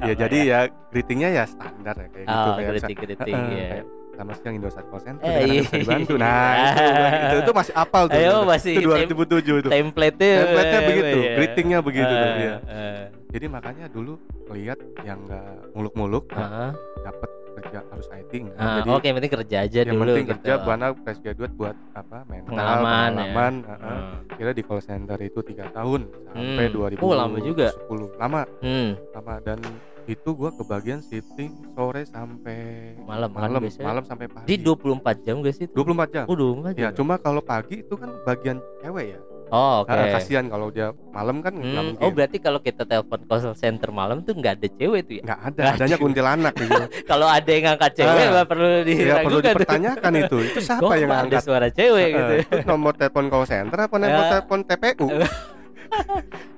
Ya 0.00 0.16
jadi 0.16 0.38
ya. 0.40 0.60
greetingnya 0.88 1.28
ya 1.30 1.44
standar 1.44 1.92
ya 1.92 2.08
kayak 2.08 2.24
gitu 2.24 2.40
oh 2.40 2.54
kayak 2.56 2.70
bisa, 2.72 2.86
kritik 2.88 2.96
kritik 3.04 3.28
"Eh, 3.28 3.36
ya 3.36 3.66
kayak, 3.68 3.84
selamat 4.10 4.34
siang 4.40 4.54
Indosat 4.56 4.84
call 4.88 5.02
center 5.04 5.24
Eh, 5.28 5.36
iya. 5.44 5.60
bisa 5.60 5.74
dibantu. 5.76 6.12
Nah 6.16 6.52
itu, 6.72 6.86
itu 7.20 7.36
itu 7.42 7.52
masih 7.52 7.74
apal 7.76 8.02
tuh 8.06 8.16
Ayo, 8.16 8.30
itu 8.32 8.40
masih 8.48 8.72
itu 8.72 8.88
2007 8.88 9.60
itu 9.60 9.68
template-nya 9.68 10.32
template-nya 10.40 10.80
begitu 10.80 11.16
iya. 11.20 11.32
greetingnya 11.36 11.78
begitu 11.84 12.12
tuh 12.12 12.24
Ah, 12.24 12.38
ya 12.40 12.54
ah, 12.64 13.02
jadi 13.28 13.46
makanya 13.46 13.86
dulu 13.92 14.12
lihat 14.50 14.78
yang 15.04 15.18
nggak 15.28 15.46
muluk-muluk 15.76 16.24
nah, 16.32 16.48
ah, 16.48 16.72
dapat 17.02 17.30
kerja 17.60 17.78
harus 17.84 18.06
IT 18.10 18.32
enggak 18.32 18.56
Ah, 18.56 18.74
jadi 18.76 18.88
oke 18.90 19.04
yang 19.04 19.16
penting 19.16 19.32
kerja 19.32 19.56
aja 19.60 19.78
yang 19.78 19.88
dulu 19.92 20.02
penting 20.06 20.24
gitu. 20.24 20.32
kerja 20.34 20.52
mana 20.60 20.86
fresh 20.94 21.20
graduate 21.20 21.54
buat 21.54 21.76
apa 21.92 22.18
mental 22.24 22.48
pengalaman, 22.48 23.10
pengalaman, 23.12 23.52
ya. 23.54 23.68
heeh. 23.70 23.98
Hmm. 24.00 24.18
kira 24.32 24.50
di 24.50 24.62
call 24.62 24.80
center 24.80 25.18
itu 25.20 25.40
tiga 25.42 25.64
tahun 25.68 26.00
sampai 26.26 26.64
Hmm. 26.66 26.74
2010 26.74 27.02
Oh, 27.02 27.14
lama 27.14 27.38
juga. 27.38 27.68
lama 28.16 28.40
Hmm, 28.58 28.90
lama 29.10 29.34
dan 29.40 29.58
itu 30.06 30.30
gua 30.32 30.50
kebagian 30.50 30.98
shifting 31.00 31.54
sore 31.70 32.02
sampai 32.02 32.58
malam 33.00 33.30
kan 33.30 33.46
malam 33.46 33.60
biasanya. 33.62 33.86
malam 33.86 34.02
sampai 34.02 34.26
pagi 34.26 34.48
Di 34.48 34.56
24 34.58 35.16
jam 35.22 35.36
sih? 35.46 35.64
itu? 35.64 35.74
24 35.76 36.08
jam 36.10 36.24
Oh, 36.24 36.34
24 36.34 36.72
jam. 36.72 36.82
ya 36.82 36.88
cuma 36.90 37.14
kalau 37.16 37.38
pagi 37.40 37.80
itu 37.80 37.94
kan 37.94 38.10
bagian 38.24 38.58
cewek 38.80 39.06
ya 39.08 39.20
Oh, 39.50 39.82
oke. 39.82 39.90
Ah, 39.90 40.06
kasihan 40.12 40.46
kalau 40.46 40.70
dia 40.70 40.90
malam 41.10 41.38
kan 41.38 41.50
Hmm, 41.52 41.90
mungkin 41.90 42.00
oh 42.00 42.10
berarti 42.10 42.38
kalau 42.38 42.58
kita 42.58 42.82
telepon 42.84 43.18
call 43.24 43.52
center 43.52 43.90
malam 43.90 44.22
tuh 44.22 44.32
nggak 44.32 44.56
ada 44.56 44.68
cewek 44.70 45.00
tuh 45.02 45.14
ya? 45.18 45.22
nggak 45.24 45.40
ada 45.44 45.60
Nggak 45.60 45.74
adanya 45.76 45.90
ada. 45.92 46.02
kuntilanak 46.02 46.52
gitu 46.54 46.82
Kalau 47.10 47.26
ada 47.26 47.50
yang 47.50 47.64
ngangkat 47.66 47.92
cewek 47.92 48.14
Ah, 48.16 48.30
nggak 48.30 48.46
perlu 48.46 48.66
ya 48.66 48.80
diragukan. 48.80 49.24
perlu 49.24 49.38
dipertanyakan 49.42 50.12
itu 50.16 50.36
itu 50.44 50.58
siapa 50.68 50.80
Kok 50.80 50.94
yang 50.94 51.10
ada 51.10 51.20
angkat 51.20 51.42
suara 51.42 51.68
cewek 51.68 52.08
gitu? 52.08 52.32
Eh, 52.32 52.40
itu 52.40 52.56
nomor 52.64 52.92
telepon 52.94 53.24
call 53.26 53.44
center 53.44 53.78
apa 53.80 53.96
nomor 53.96 54.22
Ya. 54.22 54.30
telepon 54.32 54.58
TPU 54.62 55.06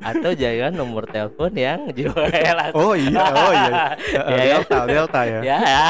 Atau 0.03 0.31
jangan 0.35 0.73
nomor 0.75 1.05
telepon 1.07 1.49
yang 1.55 1.89
jual 1.89 2.13
oh 2.75 2.93
iya 2.93 3.25
oh 3.33 3.53
iya 3.55 3.73
Eh, 3.97 4.13
Ya, 4.13 4.21
ya. 4.21 4.57
delta 4.61 4.79
delta 4.85 5.21
ya 5.25 5.41
ya. 5.41 5.85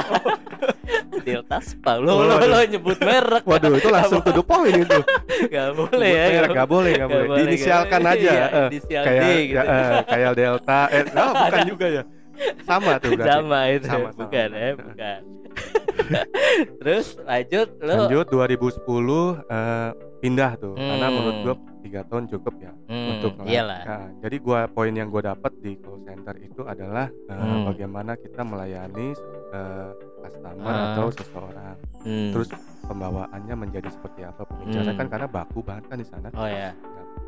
Delta 1.20 1.58
Spa. 1.58 1.96
Lo, 1.96 2.12
Oh, 2.12 2.24
lo, 2.24 2.36
lo 2.38 2.58
nyebut 2.62 2.98
merek. 2.98 3.42
Waduh 3.42 3.72
itu 3.74 3.88
langsung 3.88 4.20
to 4.20 4.30
the 4.30 4.42
point 4.42 4.74
itu. 4.74 4.98
Gak 5.46 5.68
boleh 5.72 6.08
ya. 6.08 6.24
Merek, 6.24 6.32
nggak 6.32 6.50
nggak 6.52 6.68
boleh. 6.68 6.92
nggak 6.94 7.10
boleh 7.10 7.26
diinisialkan 7.38 8.00
nggak 8.00 8.14
boleh. 8.14 8.22
aja 8.22 8.32
Iya, 8.32 8.58
eh. 8.58 8.68
kayak 8.98 9.22
D 9.22 9.26
gitu. 9.42 9.54
ya, 9.54 9.62
eh, 9.62 9.98
kayak 10.04 10.30
delta 10.34 10.80
eh 10.88 11.02
no, 11.08 11.24
bukan 11.40 11.60
juga 11.66 11.86
ya. 11.88 12.02
Sama 12.62 12.92
tuh 12.96 13.10
berarti. 13.12 13.30
Sama 13.30 13.58
itu 13.68 13.86
Sama, 13.86 13.98
sama. 14.08 14.18
bukan 14.18 14.48
ya 14.50 14.68
bukan. 14.74 15.20
Terus 16.80 17.06
lanjut 17.20 17.68
lo? 17.78 17.94
Lanjut 18.02 18.26
2010 18.26 18.80
eh, 19.46 19.90
pindah 20.18 20.50
tuh. 20.56 20.74
Karena 20.74 21.06
Hmm. 21.06 21.14
menurut 21.14 21.36
gua 21.42 21.54
tiga 21.82 22.00
tahun 22.04 22.24
cukup 22.28 22.54
ya 22.58 22.72
Hmm, 22.86 23.08
untuk 23.12 23.32
iyalah. 23.42 23.80
Nah, 23.82 24.06
jadi 24.18 24.36
gua 24.38 24.60
poin 24.66 24.90
yang 24.90 25.08
gua 25.08 25.22
dapat 25.26 25.52
di 25.58 25.74
call 25.76 25.98
center 26.00 26.34
itu 26.38 26.62
adalah 26.62 27.10
eh, 27.10 27.34
Hmm. 27.34 27.66
bagaimana 27.66 28.14
kita 28.14 28.40
melayani 28.40 29.12
eh, 29.52 29.88
customer 30.22 30.54
Ah. 30.64 30.94
atau 30.94 31.06
seseorang 31.10 31.74
Hmm. 32.02 32.30
terus 32.30 32.48
pembawaannya 32.82 33.54
menjadi 33.56 33.88
seperti 33.88 34.20
apa 34.22 34.42
pembicaraan 34.42 34.86
Hmm. 34.88 34.98
kan 34.98 35.06
karena 35.08 35.26
baku 35.26 35.58
banget 35.60 35.84
kan 35.86 35.96
di 35.96 36.06
sana 36.06 36.28
oh 36.30 36.46
ya 36.46 36.70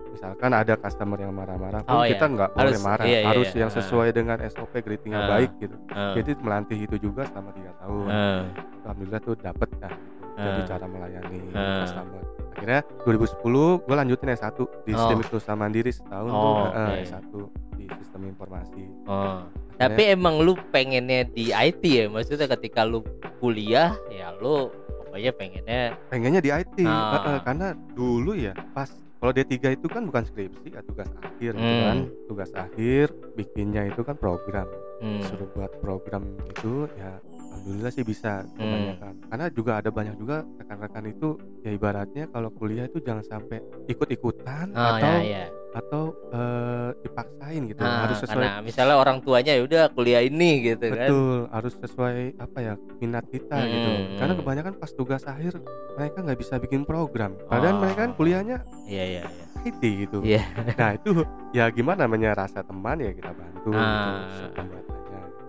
misalkan 0.06 0.50
ada 0.52 0.74
customer 0.76 1.18
yang 1.18 1.32
marah-marah 1.32 1.82
pun 1.82 1.90
Oh, 1.92 2.04
kita 2.04 2.22
iya. 2.22 2.32
nggak 2.32 2.50
boleh 2.52 2.64
Harus- 2.70 2.84
marah 2.84 3.04
iya, 3.04 3.18
iya, 3.18 3.26
harus 3.26 3.48
iya. 3.48 3.58
yang 3.58 3.68
Ah. 3.68 3.76
sesuai 3.76 4.08
dengan 4.10 4.38
SOP 4.40 4.72
greeting 4.78 5.12
yang 5.12 5.26
Ah. 5.26 5.30
baik 5.34 5.50
gitu 5.58 5.76
Eh, 5.88 6.12
jadi 6.16 6.30
melatih 6.38 6.78
itu 6.80 6.96
juga 7.00 7.26
selama 7.26 7.50
tiga 7.50 7.72
tahun 7.76 8.06
eh, 8.06 8.40
alhamdulillah 8.84 9.20
tuh 9.20 9.34
dapet 9.36 9.68
kan 9.76 9.90
gitu. 9.90 10.38
jadi 10.38 10.60
Ah. 10.60 10.66
cara 10.68 10.84
melayani 10.86 11.38
Ah. 11.50 11.82
customer 11.82 12.22
akhirnya 12.54 12.80
2010 13.02 13.42
gue 13.80 13.94
lanjutin 13.96 14.28
S1 14.30 14.54
di 14.82 14.92
Oh. 14.92 14.96
sistem 14.96 15.18
itu 15.20 15.36
sama 15.38 15.58
mandiri 15.60 15.90
setahun 15.90 16.30
Oh, 16.30 16.38
tuh 16.38 16.54
oke. 16.70 16.94
S1 17.02 17.32
di 17.74 17.84
sistem 17.92 18.20
informasi 18.24 18.84
oh 19.04 19.42
tapi 19.76 20.02
emang 20.08 20.38
lu 20.38 20.54
pengennya 20.68 21.26
di 21.26 21.50
IT 21.50 21.82
ya? 21.82 22.06
Maksudnya 22.06 22.46
ketika 22.48 22.82
lu 22.82 23.02
kuliah 23.36 23.92
ya 24.08 24.30
lu 24.34 24.70
pokoknya 25.00 25.32
pengennya 25.32 25.82
pengennya 26.08 26.40
di 26.40 26.50
IT 26.50 26.76
Ah. 26.82 27.14
eh, 27.16 27.28
eh, 27.28 27.40
karena 27.42 27.66
dulu 27.90 28.32
ya 28.32 28.52
pas 28.70 28.90
kalau 29.16 29.32
D3 29.32 29.56
itu 29.72 29.86
kan 29.86 30.04
bukan 30.04 30.20
skripsi 30.22 30.68
ya 30.68 30.80
tugas 30.82 31.08
akhir 31.16 31.52
gitu 31.52 31.64
Hmm. 31.64 31.82
kan. 31.82 31.98
Tugas 32.28 32.50
akhir 32.52 33.06
bikinnya 33.32 33.82
itu 33.86 34.00
kan 34.00 34.14
program. 34.14 34.68
Hmm, 35.00 35.20
suruh 35.22 35.48
buat 35.50 35.72
program 35.80 36.22
itu 36.44 36.86
ya 36.94 37.18
alhamdulillah 37.54 37.90
sih 37.90 38.02
bisa 38.02 38.42
Hmm. 38.44 38.58
kebanyakan 38.58 39.12
karena 39.24 39.46
juga 39.48 39.72
ada 39.76 39.90
banyak 39.90 40.14
juga 40.14 40.36
rekan-rekan 40.54 41.04
itu 41.06 41.28
ya 41.60 41.70
ibaratnya 41.70 42.24
kalau 42.28 42.50
kuliah 42.50 42.84
itu 42.84 42.98
jangan 42.98 43.22
sampai 43.22 43.58
ikut-ikutan 43.86 44.70
oh 44.70 44.82
atau 44.92 45.14
ya 45.16 45.22
ya 45.22 45.44
atau 45.74 46.02
eh, 46.28 46.90
dipaksain 47.00 47.62
gitu 47.64 47.80
Nah, 47.80 48.06
harus 48.06 48.18
sesuai 48.20 48.36
karena 48.36 48.62
misalnya 48.62 48.96
orang 48.96 49.18
tuanya 49.20 49.52
ya 49.52 49.62
udah 49.62 49.82
kuliah 49.90 50.22
ini 50.22 50.50
gitu 50.64 50.86
kan 50.88 51.08
betul 51.08 51.38
harus 51.48 51.74
sesuai 51.76 52.16
apa 52.36 52.58
ya 52.60 52.72
minat 52.96 53.26
kita 53.26 53.56
Hmm, 53.56 53.68
gitu 53.68 53.90
karena 54.14 54.32
hmm. 54.32 54.40
kebanyakan 54.40 54.72
pas 54.76 54.90
tugas 54.92 55.22
akhir 55.24 55.58
mereka 55.94 56.18
nggak 56.20 56.38
bisa 56.38 56.54
bikin 56.58 56.82
program 56.82 57.34
padahal 57.44 57.74
Oh. 57.74 57.80
mereka 57.80 57.98
kan 58.00 58.12
kuliahnya 58.12 58.56
iya 58.84 59.04
iya 59.08 59.22
iya 59.24 59.44
IT 59.64 59.82
gitu 59.82 60.18
Iya. 60.22 60.42
nah 60.76 60.90
itu 60.92 61.10
ya 61.50 61.64
gimana 61.70 62.04
namanya 62.04 62.36
rasa 62.36 62.60
teman 62.60 63.00
ya 63.00 63.10
kita 63.10 63.32
bantu 63.32 63.70
Ah. 63.72 63.74
gitu 63.74 64.60
nah, 64.60 64.70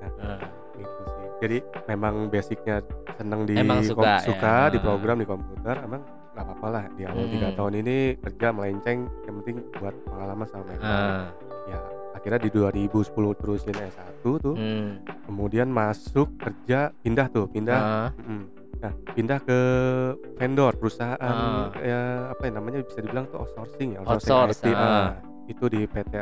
Eh, 0.01 0.09
gitu 0.09 0.64
jadi 1.37 1.57
memang 1.85 2.27
basicnya 2.27 2.79
seneng 3.13 3.43
di 3.43 3.53
Emang 3.53 3.81
suka, 3.81 4.19
kom- 4.19 4.35
ya. 4.35 4.69
di 4.69 4.79
program 4.79 5.17
di 5.17 5.25
komputer 5.25 5.75
emang 5.79 6.01
nggak 6.31 6.43
apa-apa 6.43 6.67
lah 6.69 6.85
di 6.91 7.03
awal 7.03 7.25
tiga 7.25 7.47
Hmm. 7.47 7.57
tahun 7.57 7.73
ini 7.77 7.97
kerja 8.19 8.47
melenceng 8.49 8.97
yang 9.23 9.35
penting 9.39 9.55
buat 9.73 9.95
pengalaman 10.03 10.45
sama 10.45 10.63
mental 10.65 10.83
ah, 10.83 11.25
ya 11.65 11.79
akhirnya 12.13 12.39
di 12.41 12.49
2010 12.49 13.07
terusin 13.33 13.71
S1 13.73 14.03
tuh 14.19 14.53
hmm, 14.53 14.87
kemudian 15.25 15.67
masuk 15.67 16.35
kerja 16.35 16.91
pindah 16.97 17.27
tuh 17.29 17.47
pindah 17.47 17.79
ah, 17.79 18.09
mm, 18.17 18.43
nah 18.75 18.91
pindah 19.09 19.39
ke 19.39 19.59
vendor 20.35 20.75
perusahaan 20.75 21.15
Ah. 21.15 21.71
ya 21.75 21.99
apa 22.29 22.41
ya 22.41 22.51
namanya 22.51 22.79
bisa 22.81 22.99
dibilang 22.99 23.25
tuh 23.25 23.39
outsourcing 23.41 23.95
ya 23.95 23.99
Outsource, 24.01 24.59
IT, 24.59 24.67
ah. 24.69 24.75
ah. 24.75 25.09
Itu 25.45 25.65
di 25.67 25.85
PT 25.85 26.13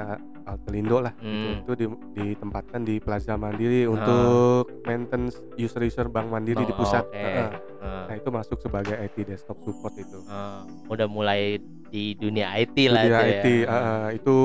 Altelindo 0.43 0.99
lah 0.99 1.15
gitu. 1.15 1.23
Hmm. 1.23 1.55
itu 1.57 1.71
di- 1.73 1.99
ditempatkan 2.13 2.81
di 2.81 2.95
Plaza 2.97 3.33
Mandiri 3.33 3.87
untuk 3.87 4.67
maintenance 4.83 5.39
user-user 5.55 6.07
Bank 6.07 6.27
Mandiri 6.27 6.61
di 6.61 6.71
Oh, 6.71 6.77
pusat 6.77 7.05
oke. 7.05 7.15
Heeh. 7.15 7.49
ah, 7.79 8.03
nah 8.05 8.15
itu 8.15 8.29
masuk 8.29 8.59
sebagai 8.59 8.93
IT 8.93 9.23
desktop 9.23 9.57
support 9.57 9.95
itu 9.95 10.19
ah. 10.25 10.67
udah 10.87 11.07
mulai 11.07 11.57
di 11.87 12.11
dunia 12.13 12.51
IT 12.57 12.75
lah 12.85 13.01
Dunia 13.01 13.21
itu 13.21 13.31
IT 13.31 13.45
ya. 13.61 13.67
ah. 13.69 14.07
itu 14.09 14.35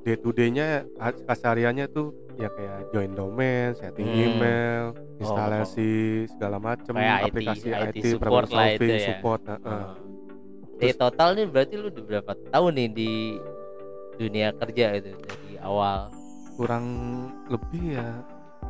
day 0.00 0.16
to 0.16 0.30
day-nya 0.30 0.82
kasariannya 1.24 1.86
tuh 1.88 2.10
ya 2.34 2.50
kayak 2.50 2.90
join 2.90 3.14
domain, 3.14 3.70
setting 3.72 4.04
Hmm. 4.04 4.24
email, 4.26 4.84
instalasi 5.18 5.94
segala 6.26 6.58
macam 6.58 6.92
IT 6.92 7.22
aplikasi 7.24 7.66
IT 7.70 7.94
IT, 7.94 8.04
support 8.10 8.26
problem 8.42 8.50
lah 8.52 8.66
itu 8.68 8.74
solving, 8.76 8.90
ya. 8.92 9.06
support 9.06 9.40
ah. 9.46 9.58
Ah. 9.62 9.86
Di 10.74 10.90
total 10.92 11.28
nih 11.32 11.46
berarti 11.46 11.74
lu 11.76 11.88
berapa 11.88 12.32
tahun 12.50 12.72
nih 12.74 12.88
di 12.90 13.10
dunia 14.16 14.48
kerja 14.52 14.86
itu 14.94 15.10
dari 15.14 15.56
awal 15.58 16.08
kurang 16.54 16.84
lebih 17.46 17.96
ya 17.96 18.08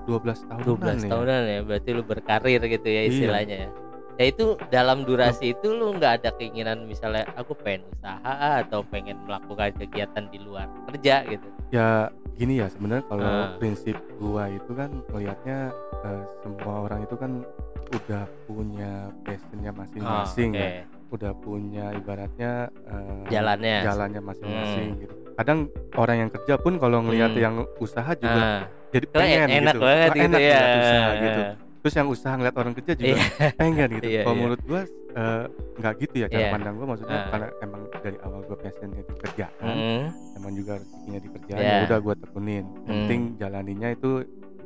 12 0.04 0.46
tahunan 0.46 0.64
12 0.98 1.02
nih. 1.02 1.10
tahunan 1.10 1.42
ya 1.44 1.60
berarti 1.62 1.90
lu 1.90 2.02
berkarir 2.02 2.60
gitu 2.62 2.86
ya 2.86 3.00
Iya. 3.00 3.08
istilahnya 3.08 3.56
ya. 3.58 3.70
Ya 4.14 4.24
itu 4.26 4.44
dalam 4.68 5.02
durasi 5.02 5.52
itu 5.52 5.68
lu 5.68 5.90
nggak 5.92 6.22
ada 6.22 6.30
keinginan 6.32 6.86
misalnya 6.86 7.26
aku 7.34 7.50
pengen 7.56 7.82
usaha 7.90 8.22
atau 8.62 8.84
pengen 8.84 9.18
melakukan 9.20 9.74
kegiatan 9.74 10.24
di 10.28 10.38
luar 10.38 10.70
kerja 10.86 11.26
gitu. 11.26 11.48
Ya 11.68 12.08
gini 12.32 12.62
ya 12.62 12.68
sebenarnya 12.68 13.04
kalau 13.04 13.26
Ah. 13.26 13.58
prinsip 13.58 13.98
gua 14.16 14.46
itu 14.48 14.70
kan 14.70 14.90
melihatnya 15.08 15.74
eh, 16.00 16.22
semua 16.40 16.74
orang 16.84 17.02
itu 17.02 17.16
kan 17.16 17.42
udah 17.90 18.24
punya 18.44 18.92
passionnya 19.20 19.72
masing-masing 19.72 20.50
Oh, 20.52 20.58
oke. 20.58 20.62
ya. 20.62 20.84
Udah 21.10 21.32
punya 21.36 21.86
ibaratnya 21.92 22.52
eh, 22.86 23.24
Jalannya. 23.28 23.76
jalannya 23.82 24.20
masing-masing 24.20 24.88
gitu. 25.00 25.14
Kadang 25.34 25.58
orang 25.94 26.16
yang 26.18 26.30
kerja 26.30 26.54
pun 26.56 26.78
kalau 26.78 26.98
ngelihat 27.02 27.30
Hmm. 27.30 27.42
yang 27.42 27.54
usaha 27.76 28.10
juga 28.14 28.40
Ah, 28.40 28.62
jadi 28.88 29.06
pengen 29.08 29.48
enak 29.52 29.74
gitu. 29.74 29.82
banget 29.82 30.06
Oh, 30.06 30.14
gitu 30.14 30.24
enak 30.24 30.40
ya. 30.40 30.48
ngeliat 30.48 30.78
usaha 30.78 31.10
gitu. 31.18 31.40
Terus 31.84 31.94
yang 31.94 32.08
usaha 32.08 32.34
ngeliat 32.34 32.56
orang 32.56 32.72
kerja 32.72 32.92
juga 32.94 33.08
Iya. 33.10 33.18
pengen 33.60 33.88
gitu. 33.92 34.06
Iya, 34.08 34.20
kalau 34.22 34.32
iya. 34.32 34.40
menurut 34.40 34.62
gua 34.64 34.82
eh, 35.14 35.44
nggak 35.78 35.94
gitu 36.00 36.14
ya 36.16 36.26
cara 36.26 36.40
Iya. 36.40 36.50
pandang 36.50 36.74
gua 36.74 36.86
maksudnya 36.88 37.14
Ah. 37.16 37.28
karena 37.28 37.46
emang 37.60 37.82
dari 37.94 38.18
awal 38.18 38.40
gua 38.42 38.56
passionnya 38.56 38.98
di 39.00 39.14
kerjaan, 39.16 39.74
Mm, 39.76 40.02
emang 40.34 40.52
juga 40.52 40.72
rezekinya 40.74 41.20
di 41.20 41.28
kerjaan 41.30 41.60
Iya. 41.60 41.70
ya 41.70 41.84
udah 41.86 41.98
gua 42.00 42.14
tekunin. 42.16 42.64
Yang 42.64 42.82
Hmm. 42.82 42.86
penting 43.00 43.20
jalaninya 43.36 43.88
itu 43.90 44.10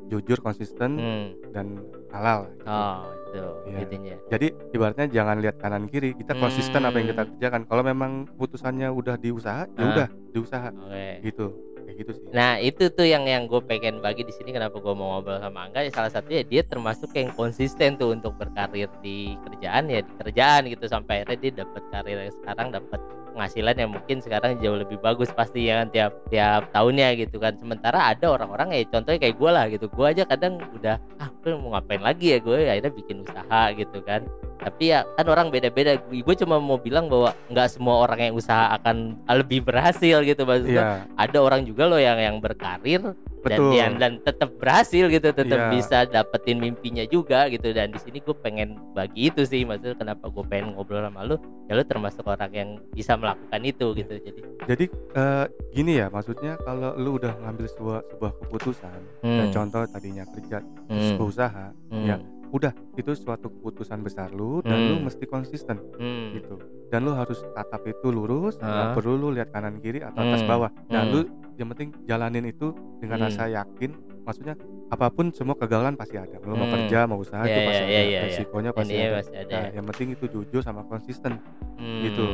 jujur, 0.08 0.38
konsisten 0.38 0.90
mm. 0.96 1.52
dan 1.52 1.66
halal. 2.08 2.48
gitu. 2.50 2.64
Oh 2.64 3.04
itu 3.28 3.40
Iya. 3.66 3.78
intinya. 3.78 4.16
Jadi 4.28 4.46
ibaratnya 4.72 5.06
jangan 5.06 5.36
lihat 5.38 5.56
kanan 5.56 5.84
kiri, 5.84 6.12
kita 6.12 6.32
konsisten 6.34 6.80
apa 6.80 6.96
yang 6.96 7.08
kita 7.08 7.22
Hmm. 7.22 7.30
kerjakan. 7.34 7.62
Kalau 7.64 7.82
memang 7.82 8.10
keputusannya 8.26 8.88
udah 8.88 9.16
di 9.16 9.30
usaha, 9.30 9.68
ya 9.68 9.80
Ah. 9.80 9.90
udah 9.90 10.08
di 10.08 10.38
usaha 10.38 10.68
Oke. 10.70 11.06
gitu. 11.22 11.46
Kayak 11.78 11.96
gitu 11.98 12.12
sih. 12.12 12.24
Nah 12.30 12.60
itu 12.60 12.84
tuh 12.90 13.08
yang 13.08 13.24
yang 13.24 13.48
gue 13.48 13.64
pengen 13.64 14.04
bagi 14.04 14.20
di 14.20 14.28
sini 14.28 14.52
kenapa 14.52 14.76
gue 14.76 14.92
mau 14.92 15.16
ngobrol 15.16 15.40
sama 15.40 15.64
Angga 15.64 15.80
ya 15.80 15.88
salah 15.88 16.12
satunya 16.12 16.44
dia 16.44 16.60
termasuk 16.60 17.08
yang 17.16 17.32
konsisten 17.32 17.96
tuh 17.96 18.12
untuk 18.12 18.36
berkarir 18.36 18.92
di 19.00 19.32
kerjaan 19.40 19.88
ya 19.88 20.04
di 20.04 20.12
kerjaan 20.14 20.68
gitu 20.68 20.84
sampai 20.84 21.24
akhirnya 21.24 21.40
dia 21.40 21.52
dapat 21.64 21.82
karir 21.88 22.16
yang 22.20 22.34
sekarang 22.34 22.68
dapat 22.70 23.00
penghasilan 23.38 23.78
yang 23.78 23.94
mungkin 23.94 24.18
sekarang 24.18 24.58
jauh 24.58 24.74
lebih 24.74 24.98
bagus 24.98 25.30
pasti 25.30 25.70
ya 25.70 25.86
kan 25.86 25.94
tiap 25.94 26.12
tiap 26.26 26.66
tahunnya 26.74 27.14
gitu 27.22 27.38
kan. 27.38 27.54
Sementara 27.54 28.10
ada 28.10 28.26
orang-orang 28.34 28.74
ya 28.74 28.82
contohnya 28.90 29.22
kayak 29.22 29.38
gue 29.38 29.50
lah 29.54 29.64
gitu. 29.70 29.86
Gue 29.86 30.10
aja 30.10 30.26
kadang 30.26 30.58
udah 30.74 30.98
ah 31.22 31.30
gue 31.30 31.54
mau 31.54 31.78
ngapain 31.78 32.02
lagi 32.02 32.34
ya? 32.34 32.38
Gue 32.42 32.66
akhirnya 32.66 32.90
bikin 32.90 33.22
usaha 33.22 33.62
gitu 33.78 34.02
kan 34.02 34.26
tapi 34.58 34.90
ya 34.90 35.06
kan 35.14 35.26
orang 35.30 35.48
beda-beda. 35.48 35.94
Gue 36.10 36.34
cuma 36.34 36.58
mau 36.58 36.76
bilang 36.76 37.06
bahwa 37.06 37.32
nggak 37.48 37.68
semua 37.70 38.02
orang 38.02 38.30
yang 38.30 38.34
usaha 38.34 38.74
akan 38.74 39.18
lebih 39.30 39.62
berhasil 39.62 40.20
gitu 40.26 40.42
maksudnya. 40.42 41.06
Iya, 41.06 41.14
ada 41.14 41.38
orang 41.38 41.62
juga 41.62 41.86
loh 41.86 42.00
yang 42.02 42.18
yang 42.18 42.36
berkarir 42.42 43.14
dan 43.38 43.54
betul. 43.54 43.70
dan, 43.78 43.92
dan 44.02 44.12
tetap 44.26 44.50
berhasil 44.58 45.04
gitu 45.06 45.30
tetap 45.30 45.70
Iya. 45.70 45.70
bisa 45.70 45.98
dapetin 46.10 46.58
mimpinya 46.58 47.06
juga 47.06 47.46
gitu. 47.48 47.70
Dan 47.70 47.94
di 47.94 47.98
sini 48.02 48.18
gue 48.18 48.34
pengen 48.34 48.76
bagi 48.92 49.30
itu 49.30 49.46
sih 49.46 49.62
maksudnya 49.62 49.94
kenapa 49.94 50.26
gue 50.26 50.44
pengen 50.50 50.74
ngobrol 50.74 51.06
sama 51.06 51.22
lu? 51.22 51.38
Ya 51.70 51.78
lu 51.78 51.84
termasuk 51.86 52.26
orang 52.26 52.50
yang 52.50 52.70
bisa 52.92 53.14
melakukan 53.14 53.60
itu 53.62 53.86
Iya. 53.94 53.98
gitu 54.02 54.14
jadi. 54.26 54.40
Jadi 54.68 54.84
eh, 55.16 55.44
gini 55.72 55.92
ya, 56.02 56.06
maksudnya 56.10 56.58
kalau 56.66 56.98
lu 56.98 57.16
udah 57.16 57.32
ngambil 57.46 57.66
sebuah 57.70 57.98
sebuah 58.10 58.32
keputusan, 58.44 58.98
ya 59.22 59.44
hmm, 59.46 59.52
contoh 59.54 59.82
tadinya 59.88 60.24
kerja 60.28 60.58
hmm, 60.90 61.16
ke 61.16 61.22
usaha, 61.22 61.66
hmm, 61.88 62.04
ya 62.04 62.16
udah 62.48 62.72
itu 62.94 63.12
suatu 63.12 63.50
keputusan 63.50 64.00
besar 64.00 64.30
lu 64.30 64.60
dan 64.60 64.78
lu 64.88 64.94
Hmm. 64.96 65.04
mesti 65.04 65.24
konsisten 65.24 65.76
hmm, 65.94 66.24
gitu. 66.32 66.56
Dan 66.88 67.04
lu 67.04 67.12
harus 67.12 67.44
tatap 67.52 67.84
itu 67.84 68.08
lurus, 68.08 68.56
nggak 68.56 68.96
perlu 68.96 69.14
lu 69.16 69.28
lihat 69.30 69.48
kanan 69.48 69.76
kiri 69.78 70.00
atau 70.00 70.20
atas 70.22 70.40
Hmm. 70.40 70.48
bawah. 70.48 70.70
Nah, 70.88 71.02
Hmm. 71.02 71.12
lu 71.12 71.20
yang 71.54 71.68
penting 71.68 71.88
jalanin 72.04 72.44
itu 72.44 72.72
dengan 72.98 73.20
Hmm. 73.20 73.26
rasa 73.28 73.44
yakin. 73.46 73.92
Maksudnya 74.24 74.54
apa 74.88 75.08
pun 75.08 75.28
semua 75.30 75.52
kegagalan 75.52 75.92
pasti 75.92 76.16
ada. 76.16 76.36
Lu 76.40 76.52
mau 76.52 76.64
Hmm. 76.64 76.74
kerja, 76.78 77.04
mau 77.04 77.16
usaha 77.18 77.40
Iya, 77.42 77.48
itu 77.50 77.60
pasti 77.62 77.82
iya, 77.82 77.88
ada. 77.88 77.92
iya, 77.92 78.02
iya. 78.04 78.20
Resikonya 78.24 78.70
pasti 78.72 78.88
ini 78.88 78.96
ya 78.98 79.04
ada. 79.04 79.16
masih 79.16 79.34
ada 79.34 79.48
Nah, 79.50 79.60
ya. 79.60 79.70
yang 79.72 79.86
penting 79.86 80.08
itu 80.12 80.24
jujur 80.26 80.60
sama 80.60 80.82
konsisten. 80.82 81.32
Hmm, 81.76 82.00
gitu. 82.02 82.24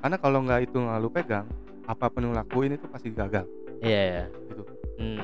Karena 0.00 0.16
kalau 0.16 0.38
nggak 0.40 0.60
itu 0.64 0.76
nggak 0.76 0.98
lu 0.98 1.08
pegang, 1.08 1.46
apa 1.84 2.06
pun 2.06 2.20
lu 2.22 2.32
lakuin 2.32 2.72
itu 2.72 2.86
pasti 2.86 3.10
gagal. 3.10 3.46
iya 3.80 4.02
ya 4.12 4.24
Gitu. 4.44 4.62
hmm. 4.98 5.18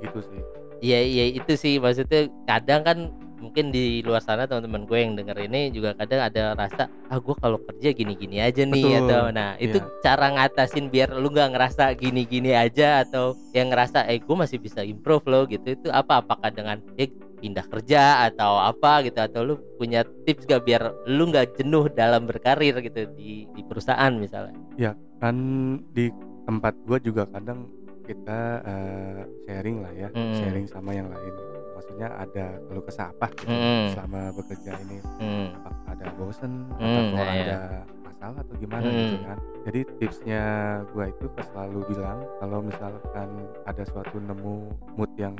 Gitu 0.00 0.18
sih. 0.22 0.40
Iya 0.84 1.00
iya 1.00 1.24
itu 1.32 1.52
sih. 1.56 1.80
Maksudnya 1.80 2.28
kadang 2.44 2.84
kan 2.84 2.98
mungkin 3.44 3.68
di 3.68 4.00
luar 4.00 4.24
sana 4.24 4.48
teman-teman 4.48 4.88
gue 4.88 4.98
yang 5.04 5.12
denger 5.20 5.36
ini 5.44 5.68
juga 5.68 5.92
kadang 5.92 6.32
ada 6.32 6.56
rasa 6.56 6.88
ah 7.12 7.20
gue 7.20 7.36
kalau 7.36 7.60
kerja 7.60 7.92
gini-gini 7.92 8.40
aja 8.40 8.64
nih 8.64 8.72
Betul, 8.80 9.04
atau 9.04 9.24
nah 9.36 9.52
itu 9.60 9.78
iya. 9.84 10.00
cara 10.00 10.32
ngatasin 10.32 10.88
biar 10.88 11.12
lu 11.12 11.28
nggak 11.28 11.52
ngerasa 11.52 11.92
gini-gini 11.92 12.56
aja 12.56 13.04
atau 13.04 13.36
yang 13.52 13.68
ngerasa 13.68 14.08
eh 14.08 14.16
gue 14.16 14.36
masih 14.36 14.56
bisa 14.56 14.80
improve 14.80 15.28
loh 15.28 15.44
gitu. 15.44 15.76
Itu 15.76 15.88
apa? 15.92 16.24
Apakah 16.24 16.48
dengan 16.56 16.80
eh, 16.96 17.12
pindah 17.44 17.68
kerja 17.68 18.24
atau 18.32 18.56
apa? 18.56 19.04
gitu. 19.04 19.20
Atau 19.20 19.40
lu 19.44 19.54
punya 19.76 20.08
tips 20.24 20.48
gak 20.48 20.64
biar 20.64 21.04
lu 21.04 21.28
nggak 21.28 21.60
jenuh 21.60 21.92
dalam 21.92 22.24
berkarir 22.24 22.80
gitu 22.80 23.12
di 23.12 23.44
di 23.52 23.60
perusahaan 23.60 24.12
misalnya? 24.16 24.56
Kan 25.20 25.36
di 25.92 26.08
tempat 26.48 26.76
gua 26.88 26.96
juga 27.00 27.28
kadang 27.28 27.68
kita 28.04 28.40
eh, 28.64 29.20
sharing 29.64 29.80
lah 29.80 29.92
ya, 29.96 30.08
Hmm. 30.12 30.36
sharing 30.36 30.66
sama 30.68 30.92
yang 30.92 31.08
lain. 31.08 31.32
Maksudnya 31.72 32.12
ada 32.12 32.60
kalau 32.68 32.82
kesah 32.84 33.08
apa 33.08 33.32
gitu 33.32 33.48
Hmm. 33.48 33.96
selama 33.96 34.20
bekerja 34.36 34.76
ini 34.76 35.00
hmm. 35.00 35.46
apakah 35.56 35.88
ada 35.88 36.06
bosen 36.20 36.52
Hmm, 36.76 36.84
atau 36.84 37.16
nah, 37.16 37.32
ada 37.32 37.58
masalah 38.24 38.40
atau 38.40 38.54
gimana 38.56 38.86
Hmm. 38.86 38.96
gitu 38.96 39.18
kan. 39.22 39.38
Jadi 39.64 39.80
tipsnya 39.98 40.42
gua 40.90 41.04
itu 41.06 41.24
pas 41.30 41.46
selalu 41.46 41.78
bilang 41.86 42.18
kalau 42.40 42.58
misalkan 42.60 43.28
ada 43.62 43.82
suatu 43.84 44.16
nemu 44.18 44.56
mood 44.96 45.12
yang 45.16 45.36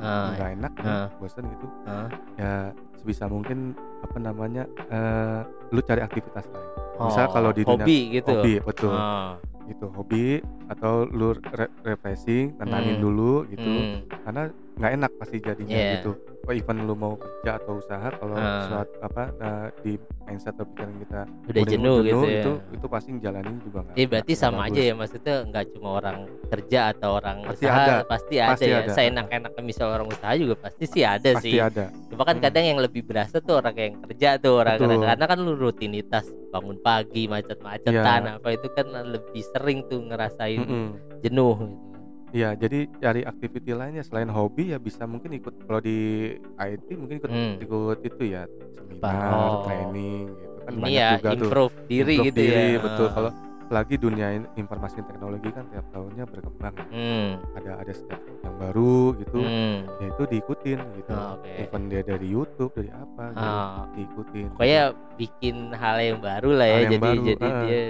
Ah, 0.00 0.32
nggak 0.32 0.50
enak 0.56 0.72
Ah. 0.80 0.80
ya, 0.80 0.96
bosen 1.20 1.44
gitu 1.44 1.66
ah. 1.84 2.08
ya 2.40 2.72
sebisa 2.96 3.28
mungkin 3.28 3.76
apa 4.00 4.16
namanya 4.16 4.64
eh, 4.88 5.40
lu 5.68 5.84
cari 5.84 6.00
aktivitas 6.00 6.48
lain 6.48 6.68
misal 7.04 7.28
Oh, 7.28 7.32
kalau 7.36 7.50
di 7.52 7.68
dunia 7.68 7.84
hobi 7.84 7.98
gitu 8.10 8.32
hobi 8.32 8.54
betul 8.64 8.96
Ah, 8.96 9.36
gitu 9.68 9.92
hobi 9.92 10.40
atau 10.72 11.04
lu 11.04 11.36
re- 11.36 11.68
refreshing 11.84 12.56
tenangin 12.56 12.96
Hmm. 12.96 13.04
dulu 13.04 13.34
gitu 13.46 13.60
hmm. 13.60 14.24
karena 14.24 14.42
nggak 14.80 14.92
enak 14.94 15.12
pasti 15.14 15.36
jadinya 15.38 15.76
Iya. 15.76 15.92
gitu 15.94 16.10
oh, 16.40 16.52
even 16.52 16.78
lu 16.82 16.94
mau 16.94 17.14
kerja 17.14 17.60
atau 17.60 17.76
usaha 17.76 18.08
kalau 18.10 18.32
Ah. 18.34 18.64
suatu 18.64 18.96
apa 18.98 19.22
nah, 19.36 19.68
di 19.78 19.92
mindset 20.24 20.50
atau 20.52 20.64
pikiran 20.64 20.94
kita 20.98 21.20
udah 21.46 21.62
jenuh, 21.64 21.96
gitu 22.00 22.18
ya. 22.22 22.32
itu 22.34 22.52
itu 22.72 22.86
pasti 22.88 23.08
jalanin 23.18 23.56
juga 23.60 23.78
nggak 23.82 23.94
Iya 23.94 24.06
berarti 24.08 24.32
nggak 24.32 24.40
sama 24.40 24.56
bagus. 24.58 24.66
aja 24.66 24.80
ya 24.80 24.94
maksudnya 24.94 25.34
nggak 25.44 25.64
cuma 25.70 25.88
orang 25.92 26.18
kerja 26.48 26.80
atau 26.90 27.10
orang 27.12 27.38
Pasti 27.44 27.62
usaha 27.62 27.76
ada. 27.78 27.94
pasti 28.04 28.34
ada 28.36 28.50
Pasti 28.50 28.66
ya. 28.66 28.78
ada. 28.80 28.90
Seenak-enak 28.90 29.52
misal 29.60 29.86
orang 29.90 30.08
usaha 30.08 30.32
juga 30.34 30.54
pasti 30.56 30.84
sih 30.86 31.02
ada 31.04 31.30
pasti 31.30 31.44
sih. 31.46 31.60
ada 31.60 31.84
Cuma 32.08 32.22
kan 32.24 32.34
Hmm. 32.34 32.42
kadang 32.42 32.64
yang 32.64 32.78
lebih 32.80 33.02
berasa 33.04 33.36
tuh 33.38 33.54
orang 33.56 33.76
yang 33.76 33.94
kerja 34.02 34.28
tuh 34.36 34.52
orang 34.56 34.76
Betul. 34.76 35.04
karena 35.04 35.24
kan 35.26 35.38
lu 35.38 35.52
rutinitas 35.54 36.24
bangun 36.48 36.78
pagi 36.80 37.28
macet-macetan 37.28 38.20
Iya. 38.24 38.32
apa 38.34 38.48
itu 38.50 38.66
kan 38.70 38.86
lebih 39.04 39.42
sering 39.46 39.84
tuh 39.84 40.00
ngerasain 40.00 40.56
Mm-mm. 40.58 40.88
jenuh 41.20 41.54
gitu. 41.60 41.89
Iya, 42.30 42.54
jadi 42.54 42.78
cari 42.94 43.22
activity 43.22 43.70
lainnya 43.70 44.00
selain 44.00 44.28
hobi 44.28 44.70
ya 44.70 44.78
bisa 44.78 45.02
mungkin 45.02 45.34
ikut 45.34 45.66
kalau 45.66 45.78
di 45.78 46.30
IT 46.56 46.88
mungkin 46.94 47.16
ikut 47.18 47.26
Hmm. 47.28 47.54
ikut 47.58 47.98
itu 48.00 48.22
ya 48.24 48.46
seminar, 48.70 49.18
Oh. 49.28 49.62
training 49.64 50.30
gitu 50.30 50.56
kan 50.60 50.70
Ini 50.70 50.80
banyak 50.80 50.94
ya 50.96 51.08
juga 51.16 51.28
tuh. 51.28 51.34
improve 51.40 51.74
diri 51.84 51.98
Improve 52.12 52.26
gitu 52.26 52.38
diri, 52.38 52.64
ya. 52.68 52.78
betul. 52.78 53.04
Ah. 53.04 53.12
Kalau 53.12 53.30
lagi 53.70 53.94
dunia 53.96 54.28
in- 54.32 54.50
informasi 54.56 54.98
dan 54.98 55.06
teknologi 55.06 55.46
kan 55.48 55.62
tiap 55.68 55.86
tahunnya 55.88 56.24
berkembang 56.24 56.74
ya. 56.74 56.86
Hmm. 56.88 57.30
Ada 57.54 57.70
ada 57.78 57.92
step 57.92 58.18
yang 58.40 58.54
baru 58.56 58.94
gitu. 59.16 59.38
Hmm. 59.40 59.78
Ya 59.96 60.06
itu 60.08 60.22
diikutin 60.24 60.78
gitu. 60.96 61.12
Oh, 61.12 61.34
oke. 61.34 61.50
Even 61.56 61.82
dia 61.86 62.02
dari 62.02 62.26
YouTube, 62.26 62.72
dari 62.72 62.90
apa 62.90 63.24
gitu. 63.28 63.42
Ah. 63.42 63.86
Diikutin. 63.90 64.46
Pokoknya 64.54 64.82
bikin 65.16 65.56
hal 65.72 65.96
yang 65.98 66.18
baru 66.18 66.50
lah 66.52 66.66
ya 66.66 66.72
Hal 66.72 66.80
yang 66.80 66.92
jadi 66.92 67.02
baru, 67.04 67.22
jadi 67.24 67.46
ah. 67.46 67.60
dia 67.60 67.80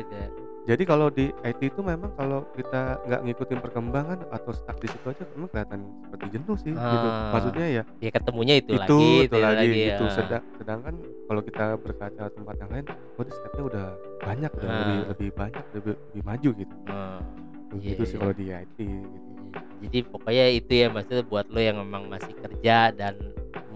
Jadi 0.70 0.83
kalau 0.87 1.11
di 1.11 1.26
IT 1.42 1.61
itu 1.66 1.83
memang 1.83 2.14
kalau 2.14 2.46
kita 2.54 3.02
nggak 3.02 3.20
ngikutin 3.26 3.59
perkembangan 3.59 4.18
atau 4.30 4.54
stuck 4.54 4.78
di 4.78 4.87
situ 4.87 5.02
aja 5.11 5.26
memang 5.35 5.50
kelihatan 5.50 5.78
seperti 6.06 6.26
jenuh 6.30 6.56
sih 6.62 6.70
gitu. 6.70 7.09
Ah. 7.11 7.35
Maksudnya 7.35 7.66
ya 7.66 7.83
ya 7.98 8.11
ketemunya 8.14 8.54
itu, 8.62 8.78
itu 8.78 8.78
lagi 8.78 9.26
itu 9.26 9.37
lagi 9.42 9.66
gitu 9.74 10.04
ah. 10.06 10.14
Sedang, 10.14 10.42
sedangkan 10.62 10.94
kalau 11.26 11.42
kita 11.42 11.64
berkaca 11.74 12.22
tempat 12.30 12.54
yang 12.62 12.70
lain 12.70 12.87
oh 13.18 13.24
di 13.26 13.33
stepnya 13.35 13.62
udah 13.66 13.87
banyak 14.22 14.50
udah 14.54 14.68
Ah. 14.70 14.78
lebih 14.78 14.98
lebih 15.11 15.28
banyak 15.35 15.64
lebih, 15.74 15.94
lebih 15.98 16.22
maju 16.22 16.50
gitu 16.54 16.76
Ah. 16.87 17.18
gitu 17.74 18.02
Iya, 18.02 18.06
sih 18.06 18.14
iya. 18.14 18.20
kalau 18.22 18.35
di 18.38 18.44
IT 18.46 18.78
gitu 18.78 19.18
Jadi 19.80 19.98
pokoknya 20.06 20.44
itu 20.54 20.72
ya 20.76 20.87
maksudnya 20.87 21.24
buat 21.26 21.46
lo 21.50 21.59
yang 21.59 21.83
memang 21.83 22.06
masih 22.06 22.30
kerja 22.38 22.94
dan 22.94 23.18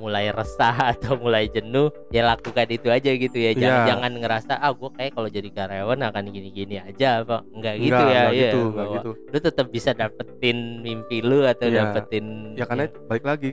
mulai 0.04 0.28
resah 0.28 0.76
atau 0.92 1.16
mulai 1.16 1.48
jenuh 1.48 1.88
ya 2.10 2.20
lakukan 2.22 2.68
itu 2.68 2.88
aja 2.88 3.10
gitu 3.10 3.32
ya 3.34 3.52
jangan 3.52 3.72
Iya. 3.74 3.88
jangan 3.88 4.12
ngerasa 4.20 4.52
ah 4.56 4.70
gue 4.70 4.90
kayak 4.92 5.12
kalau 5.12 5.28
jadi 5.28 5.48
karyawan 5.48 6.00
akan 6.04 6.24
gini-gini 6.28 6.76
aja 6.76 7.24
apa 7.24 7.40
enggak 7.48 7.74
gitu 7.78 7.96
Enggak, 7.96 8.04
ya 8.04 8.20
enggak 8.20 8.28
ya 8.28 8.42
gitu 8.44 8.60
enggak 8.60 8.76
bahwa 8.76 8.94
gitu 8.94 9.10
lu 9.24 9.38
tetap 9.40 9.66
bisa 9.68 9.90
dapetin 9.92 10.58
mimpi 10.78 11.18
lu 11.18 11.40
atau 11.42 11.66
Iya. 11.66 11.78
dapetin 11.82 12.24
ya 12.52 12.64
karena 12.64 12.84
itu 12.84 12.98
balik 13.02 13.24
lagi 13.24 13.50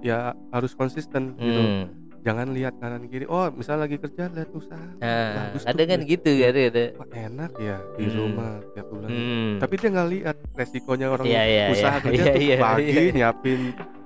ya 0.00 0.18
harus 0.50 0.72
konsisten 0.72 1.32
gitu 1.34 1.56
Hmm. 1.56 1.84
jangan 2.20 2.48
lihat 2.50 2.74
kanan 2.78 3.04
kiri 3.04 3.24
oh 3.24 3.52
misal 3.52 3.76
lagi 3.76 3.96
kerja 3.96 4.28
lihat 4.28 4.48
usaha 4.50 4.80
nah 4.96 5.52
bagus 5.52 5.60
tuh, 5.60 5.68
kadang 5.68 5.88
kan 5.88 6.00
ya. 6.00 6.06
gitu 6.08 6.30
kan 6.34 6.52
ada 6.56 6.84
Wah, 6.94 7.08
enak 7.12 7.50
ya 7.58 7.76
di 7.94 8.04
Hmm. 8.04 8.16
rumah 8.16 8.52
tiap 8.70 8.86
bulan 8.88 9.08
hmm. 9.08 9.50
tapi 9.60 9.74
dia 9.76 9.88
nggak 9.90 10.08
lihat 10.10 10.36
resikonya 10.54 11.06
orang 11.10 11.26
Iya, 11.26 11.42
iya, 11.44 11.64
usaha 11.68 11.92
iya. 11.92 12.00
kerja 12.00 12.22
Iya, 12.22 12.32
tuh 12.32 12.40
iya, 12.42 12.56
pagi 12.58 12.88
iya. 12.88 13.12
nyiapin 13.12 13.60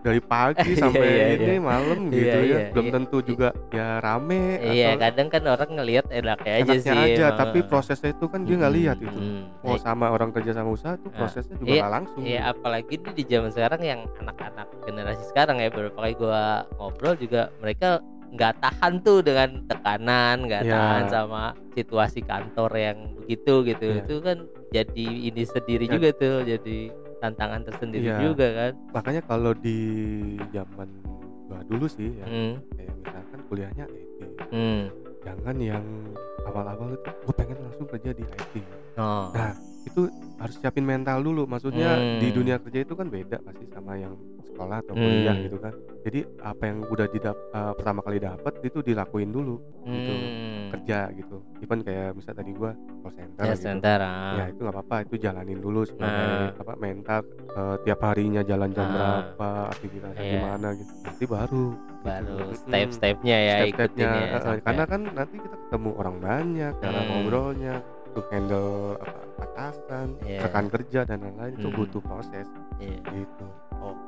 dari 0.09 0.21
pagi 0.25 0.71
Iya, 0.73 0.81
sampai 0.81 1.05
iya, 1.07 1.27
ini 1.37 1.53
iya. 1.53 1.61
malam 1.61 2.01
Iya, 2.01 2.17
gitu 2.17 2.39
ya 2.39 2.45
iya, 2.49 2.59
belum 2.73 2.87
iya. 2.87 2.95
tentu 2.97 3.19
juga 3.23 3.49
ya 3.69 3.89
rame 4.01 4.41
iya 4.65 4.89
atau 4.89 5.01
kadang 5.05 5.29
kan 5.29 5.43
orang 5.47 5.71
ngelihat 5.71 6.07
enaknya 6.09 6.53
aja 6.55 6.63
enaknya 6.65 6.81
sih 6.83 6.99
aja 6.99 7.25
emang. 7.29 7.39
tapi 7.39 7.59
prosesnya 7.63 8.11
itu 8.11 8.27
kan 8.27 8.41
dia 8.43 8.57
nggak 8.57 8.67
Hmm, 8.69 8.81
lihat 8.81 8.97
itu 8.99 9.19
hmm. 9.21 9.43
mau 9.61 9.77
sama 9.77 10.07
orang 10.09 10.31
kerja 10.31 10.53
sama 10.53 10.71
usaha 10.71 10.95
tuh 10.97 11.09
Nah, 11.09 11.19
prosesnya 11.19 11.55
juga 11.57 11.69
iya, 11.69 11.81
nggak 11.81 11.95
langsung 11.95 12.21
Iya 12.23 12.41
apalagi 12.49 12.93
ini 12.95 13.11
di 13.13 13.25
zaman 13.25 13.51
sekarang 13.51 13.81
yang 13.83 14.01
anak-anak 14.19 14.67
generasi 14.83 15.23
sekarang 15.27 15.57
ya 15.59 15.69
beberapa 15.69 15.99
kali 15.99 16.15
gua 16.15 16.43
ngobrol 16.75 17.15
juga 17.15 17.43
mereka 17.59 18.01
nggak 18.29 18.61
tahan 18.61 18.93
tuh 19.01 19.19
dengan 19.21 19.65
tekanan 19.65 20.37
nggak 20.45 20.63
Iya. 20.63 20.73
tahan 20.73 21.05
sama 21.09 21.43
situasi 21.73 22.21
kantor 22.21 22.71
yang 22.77 22.99
begitu 23.19 23.55
gitu 23.65 23.87
Iya. 23.89 23.99
itu 24.05 24.15
kan 24.21 24.39
jadi 24.69 25.07
ini 25.33 25.43
sendiri 25.43 25.85
Ya. 25.85 25.93
juga 25.97 26.09
tuh 26.13 26.37
jadi 26.45 26.79
tantangan 27.19 27.61
tersendiri 27.63 28.07
Iya. 28.07 28.17
juga 28.23 28.47
kan 28.53 28.73
makanya 28.93 29.23
kalau 29.25 29.53
di 29.53 29.79
zaman 30.51 30.89
gua 31.47 31.61
dulu 31.65 31.87
sih 31.87 32.15
ya 32.15 32.27
hmm, 32.27 32.53
kayak 32.73 32.95
misalkan 33.01 33.41
kuliahnya 33.47 33.85
IT 33.89 34.19
hmm. 34.51 34.81
jangan 35.21 35.57
yang 35.59 35.85
awal-awal 36.45 36.93
itu 36.93 37.11
gue 37.11 37.35
pengen 37.35 37.59
langsung 37.61 37.87
kerja 37.87 38.11
di 38.13 38.25
IT 38.25 38.55
Oh. 38.99 39.31
Nah, 39.31 39.55
itu 39.89 40.03
harus 40.37 40.55
siapin 40.57 40.85
mental 40.85 41.19
dulu. 41.19 41.45
Maksudnya 41.45 41.91
Hmm. 41.91 42.19
di 42.19 42.29
dunia 42.31 42.57
kerja 42.59 42.81
itu 42.81 42.93
kan 42.93 43.07
beda 43.07 43.41
pasti 43.41 43.65
sama 43.67 43.97
yang 43.97 44.15
sekolah 44.45 44.79
atau 44.81 44.93
kuliah 44.93 45.33
Hmm. 45.33 45.45
gitu 45.45 45.57
kan. 45.57 45.73
Jadi 46.01 46.21
apa 46.41 46.63
yang 46.65 46.79
udah 46.85 47.07
didap 47.07 47.37
eh, 47.51 47.73
pertama 47.75 48.01
kali 48.01 48.19
dapat 48.19 48.53
itu 48.61 48.79
dilakuin 48.81 49.29
dulu 49.29 49.57
gitu. 49.85 50.13
Hmm. 50.13 50.69
Kerja 50.71 50.99
gitu. 51.13 51.37
Even 51.59 51.81
kayak 51.81 52.13
misal 52.13 52.33
tadi 52.33 52.53
gua 52.53 52.73
call 53.01 53.13
center 53.13 53.43
Ya, 53.43 53.55
gitu. 53.55 53.67
ah. 53.99 54.33
Ya 54.35 54.45
itu 54.47 54.61
nggak 54.61 54.75
apa-apa, 54.75 54.97
itu 55.03 55.15
jalanin 55.17 55.59
dulu 55.59 55.81
sebagai 55.83 56.29
Nah. 56.47 56.53
apa 56.55 56.73
mental 56.77 57.21
eh, 57.49 57.77
tiap 57.83 58.01
harinya 58.03 58.43
jalan 58.43 58.71
jam 58.71 58.85
Ah. 58.85 58.93
berapa, 58.93 59.51
aktivitasnya 59.71 60.23
Iya. 60.23 60.33
gimana 60.35 60.69
gitu. 60.75 60.93
Nanti 61.03 61.25
baru 61.27 61.65
baru 61.99 62.37
Mm-mm. 62.39 62.55
step-stepnya 62.57 63.37
ya 63.37 63.55
ikutin 63.61 63.75
step-stepnya 63.75 64.07
ya 64.07 64.39
sampai- 64.39 64.63
karena 64.63 64.85
kan 64.87 65.01
nanti 65.11 65.37
kita 65.37 65.57
ketemu 65.59 65.91
orang 65.95 66.17
banyak 66.19 66.73
cara 66.79 67.01
Hmm. 67.01 67.09
ngobrolnya 67.11 67.75
untuk 68.19 68.27
handle 68.29 68.99
apa 68.99 69.15
atasan 69.39 70.07
Iya. 70.21 70.41
rekan 70.43 70.67
kerja 70.67 71.01
dan 71.05 71.19
lain-lain 71.21 71.55
itu 71.55 71.69
Hmm. 71.69 71.79
butuh 71.79 72.01
proses 72.01 72.47
Iya. 72.77 72.99
gitu 73.09 73.47
Oke. 73.79 74.05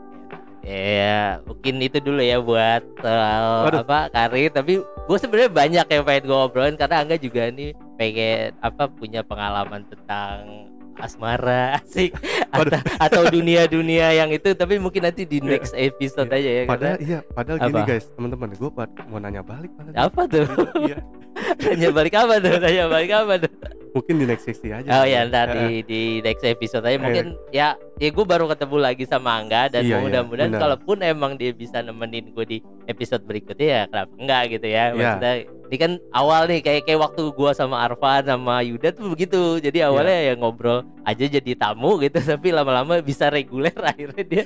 Ya, 0.61 1.40
mungkin 1.42 1.81
itu 1.81 1.99
dulu 1.99 2.20
ya 2.20 2.37
buat 2.38 2.83
soal 2.99 3.64
Waduh. 3.64 3.81
apa 3.81 3.99
karir. 4.12 4.51
Tapi 4.51 4.77
gue 4.83 5.16
sebenarnya 5.16 5.49
banyak 5.49 5.87
yang 5.88 6.03
pengen 6.05 6.25
gue 6.27 6.37
obrolin 6.38 6.77
karena 6.77 7.01
Angga 7.01 7.16
juga 7.16 7.49
nih 7.49 7.70
pengen 7.96 8.53
apa 8.61 8.85
punya 8.87 9.23
pengalaman 9.23 9.87
tentang 9.87 10.68
asmara 10.99 11.73
asik 11.81 12.12
atau, 12.51 12.77
atau 12.99 13.23
dunia-dunia 13.31 14.12
yang 14.12 14.29
itu 14.29 14.53
tapi 14.53 14.77
mungkin 14.77 15.01
nanti 15.03 15.25
di 15.25 15.38
Iya. 15.38 15.49
next 15.49 15.73
episode 15.73 16.29
Iya. 16.29 16.37
aja 16.37 16.51
ya 16.51 16.62
padahal 16.66 16.77
karena 16.92 16.96
iya 17.01 17.18
padahal 17.25 17.57
gini 17.59 17.73
Apa? 17.73 17.88
guys 17.88 18.05
teman-teman 18.12 18.49
gue 18.53 18.70
mau 19.09 19.18
nanya 19.18 19.40
balik 19.42 19.70
padahal. 19.73 19.96
apa 20.05 20.20
tuh 20.29 20.44
Iya. 20.83 20.99
tanya 21.60 21.88
balik 21.90 22.14
apa 22.14 22.34
tuh? 22.38 22.56
Tanya 22.56 22.84
balik 22.86 23.12
apa 23.12 23.34
tuh? 23.38 23.52
Mungkin 23.90 24.22
di 24.22 24.24
next 24.24 24.46
sesi 24.46 24.70
aja 24.70 24.86
Oh 24.86 25.02
ya 25.02 25.26
ntar 25.26 25.50
di 25.50 25.82
di 25.82 26.00
next 26.20 26.46
episode 26.46 26.86
aja. 26.86 26.94
Mungkin 26.96 27.34
ya 27.50 27.74
ya 27.98 28.08
gue 28.08 28.22
baru 28.24 28.46
ketemu 28.46 28.76
lagi 28.78 29.02
sama 29.02 29.34
Angga 29.34 29.66
dan 29.68 29.82
Iya, 29.82 29.90
iya, 29.90 29.98
mudah-mudahan 29.98 30.50
benar. 30.54 30.62
kalaupun 30.62 31.02
emang 31.02 31.34
dia 31.34 31.50
bisa 31.50 31.82
nemenin 31.82 32.30
gue 32.30 32.46
di 32.46 32.58
episode 32.86 33.26
berikutnya 33.26 33.66
ya 33.66 33.82
kenapa 33.84 34.12
enggak 34.14 34.42
gitu 34.48 34.66
ya. 34.66 34.84
Iya. 34.84 34.94
maksudnya 34.94 35.34
ini 35.66 35.76
kan 35.76 35.92
awal 36.10 36.46
nih 36.46 36.60
kayak 36.60 36.82
kayak 36.82 37.00
waktu 37.00 37.22
gue 37.30 37.50
sama 37.50 37.76
Arfan 37.80 38.22
sama 38.24 38.62
Yuda 38.62 38.94
tuh 38.94 39.10
begitu. 39.10 39.58
Jadi 39.58 39.78
awalnya 39.82 40.18
ya 40.22 40.34
ngobrol 40.34 40.86
aja 41.02 41.24
jadi 41.26 41.52
tamu 41.56 41.98
gitu 41.98 42.22
tapi 42.30 42.54
lama-lama 42.54 43.02
bisa 43.02 43.26
reguler 43.26 43.74
akhirnya 43.90 44.22
dia 44.22 44.44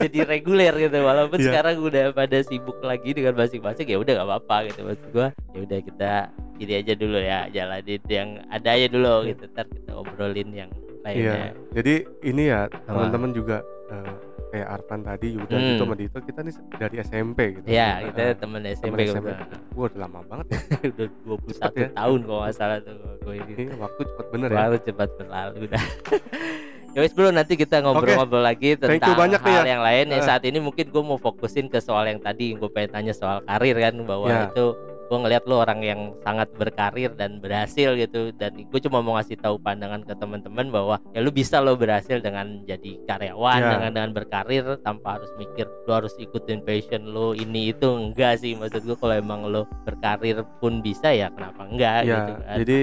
jadi 0.00 0.18
reguler 0.24 0.72
gitu. 0.74 1.04
Walaupun 1.04 1.36
Iya. 1.36 1.52
sekarang 1.52 1.84
udah 1.84 2.16
pada 2.16 2.40
sibuk 2.40 2.80
lagi 2.80 3.12
dengan 3.12 3.36
masing-masing 3.36 3.84
ya 3.84 4.00
udah 4.00 4.12
gak 4.16 4.28
apa-apa 4.32 4.56
gitu. 4.72 4.80
Maksud 4.84 5.08
gue 5.12 5.28
ya 5.52 5.58
udah 5.60 5.80
kita 5.84 6.12
gini 6.56 6.72
aja 6.74 6.92
dulu 6.92 7.18
ya 7.18 7.40
jalanin 7.48 8.02
yang 8.06 8.28
ada 8.48 8.68
aja 8.70 8.86
dulu 8.86 9.14
Iya. 9.18 9.28
gitu 9.30 9.44
ntar 9.48 9.66
kita 9.66 9.92
obrolin 9.94 10.50
yang 10.50 10.70
Iya, 11.02 11.04
lainnya 11.06 11.50
jadi 11.70 11.94
ini 12.24 12.42
ya 12.46 12.60
teman-teman 12.82 13.30
juga 13.30 13.56
eh, 13.86 14.14
kayak 14.46 14.68
Arfan 14.72 15.00
tadi, 15.02 15.28
Yuda 15.32 15.52
Hmm. 15.52 15.62
gitu 15.68 15.82
sama 15.84 15.94
Dito, 15.94 16.18
kita 16.18 16.40
nih 16.40 16.54
dari 16.72 16.96
SMP 16.98 17.38
gitu. 17.52 17.66
ya 17.66 17.88
Eh, 18.00 18.08
kita 18.08 18.20
temen 18.36 18.58
teman 18.58 18.62
SMP, 18.72 18.98
SMP. 19.04 19.26
gua. 19.26 19.36
Wah, 19.76 19.86
udah 19.86 20.00
lama 20.00 20.18
banget 20.24 20.46
ya. 20.48 20.58
udah 20.92 21.06
21 21.20 21.52
Cepet 21.52 21.74
ya. 21.76 21.88
tahun 21.92 22.18
kalau 22.22 22.40
nggak 22.40 22.54
salah 22.54 22.78
tuh 22.80 22.94
gue 23.20 23.34
ini 23.36 23.52
Ini 23.60 23.74
waktu 23.76 24.00
cepet 24.02 24.26
bener 24.28 24.48
ya. 24.48 24.56
Lalu 24.58 24.76
cepat 24.82 25.08
berlalu 25.14 25.56
udah 25.66 25.82
Ya 26.96 27.04
wes 27.04 27.12
bro 27.12 27.28
nanti 27.28 27.54
kita 27.54 27.76
ngobrol-ngobrol 27.78 28.40
lagi 28.40 28.72
Thank 28.72 29.04
tentang 29.04 29.20
banyak 29.20 29.40
hal 29.44 29.60
ya. 29.60 29.68
yang 29.68 29.82
lain 29.84 30.04
ya 30.08 30.16
Eh. 30.16 30.24
saat 30.24 30.42
ini 30.42 30.58
mungkin 30.58 30.88
gue 30.88 31.02
mau 31.04 31.20
fokusin 31.20 31.68
ke 31.68 31.76
soal 31.76 32.08
yang 32.08 32.18
tadi 32.18 32.56
gue 32.56 32.68
pengen 32.68 32.90
tanya 32.90 33.12
soal 33.12 33.44
karir 33.44 33.76
kan 33.76 33.94
bahwa 34.00 34.26
Ya. 34.26 34.48
itu 34.48 34.72
gue 35.06 35.16
ngelihat 35.16 35.44
lo 35.44 35.56
orang 35.58 35.80
yang 35.80 36.00
sangat 36.20 36.50
berkarir 36.52 37.10
dan 37.12 37.38
berhasil 37.38 37.94
gitu 37.94 38.30
dan 38.32 38.58
gue 38.58 38.80
cuma 38.80 38.98
mau 38.98 39.14
ngasih 39.14 39.36
tahu 39.36 39.56
pandangan 39.56 40.02
ke 40.02 40.12
teman-teman 40.12 40.66
bahwa 40.68 40.98
ya 41.10 41.20
lu 41.20 41.30
bisa 41.30 41.58
lo 41.58 41.74
berhasil 41.74 42.18
dengan 42.18 42.62
jadi 42.62 42.98
karyawan 43.04 43.54
Ya. 43.56 43.70
dengan 43.72 43.90
dengan 43.92 44.10
berkarir 44.12 44.64
tanpa 44.80 45.16
harus 45.16 45.30
mikir 45.36 45.64
lo 45.86 45.92
harus 45.94 46.14
ikutin 46.16 46.60
passion 46.60 47.06
lo 47.06 47.32
ini 47.32 47.70
itu 47.70 47.86
enggak 47.86 48.38
sih 48.38 48.52
maksud 48.52 48.82
gue 48.82 48.94
kalau 48.94 49.14
emang 49.14 49.44
lo 49.44 49.64
berkarir 49.82 50.42
pun 50.58 50.78
bisa 50.78 51.08
ya 51.08 51.28
kenapa 51.28 51.64
enggak 51.64 51.98
Ya, 51.98 52.14
gitu 52.16 52.32
kan 52.36 52.56
jadi 52.58 52.80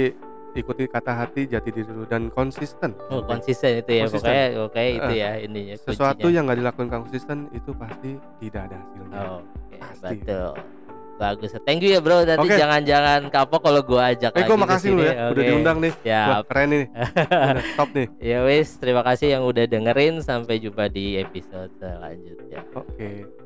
ikuti 0.53 0.85
kata 0.85 1.11
hati, 1.15 1.41
jati 1.43 1.73
diri 1.73 1.81
dulu 1.83 2.05
dan 2.05 2.29
konsisten. 2.29 2.93
Oh, 3.09 3.25
konsisten 3.25 3.73
itu 3.75 3.89
ya 3.91 4.05
Konsisten. 4.05 4.21
pokoknya 4.21 4.45
pokoknya 4.61 4.85
itu 4.87 5.09
Eh, 5.09 5.17
ya 5.17 5.31
ininya 5.41 5.75
Sesuatu 5.75 6.13
kuncinya. 6.13 6.29
yang 6.29 6.43
nggak 6.45 6.59
dilakukan 6.61 6.89
konsisten 6.93 7.37
itu 7.51 7.71
pasti 7.73 8.11
tidak 8.37 8.61
ada 8.69 8.77
hasilnya. 8.77 9.17
Oh, 9.23 9.41
oke 9.41 9.75
Pasti. 9.81 10.15
betul 10.21 10.53
bagus 11.15 11.53
thank 11.61 11.79
you 11.79 11.91
ya 11.91 11.99
bro 11.99 12.21
nanti 12.21 12.45
Oke. 12.45 12.57
jangan-jangan 12.57 13.29
kapok 13.29 13.61
kalau 13.61 13.81
gua 13.81 14.11
ajak 14.11 14.31
Eh, 14.31 14.43
lagi 14.43 14.53
makasih 14.55 14.89
lu 14.91 15.01
ya, 15.01 15.13
udah 15.25 15.33
Oke. 15.35 15.45
diundang 15.45 15.77
nih. 15.79 15.93
ya 16.03 16.21
Wah, 16.27 16.41
keren 16.43 16.67
nih. 16.69 16.85
Udah 16.89 17.65
top 17.77 17.89
nih. 17.91 18.07
ya 18.17 18.39
wis 18.43 18.69
terima 18.75 19.01
kasih 19.01 19.27
yang 19.31 19.43
udah 19.43 19.65
dengerin 19.65 20.19
sampai 20.19 20.57
jumpa 20.57 20.87
di 20.87 21.17
episode 21.17 21.69
selanjutnya 21.77 22.59
Oke. 22.73 23.42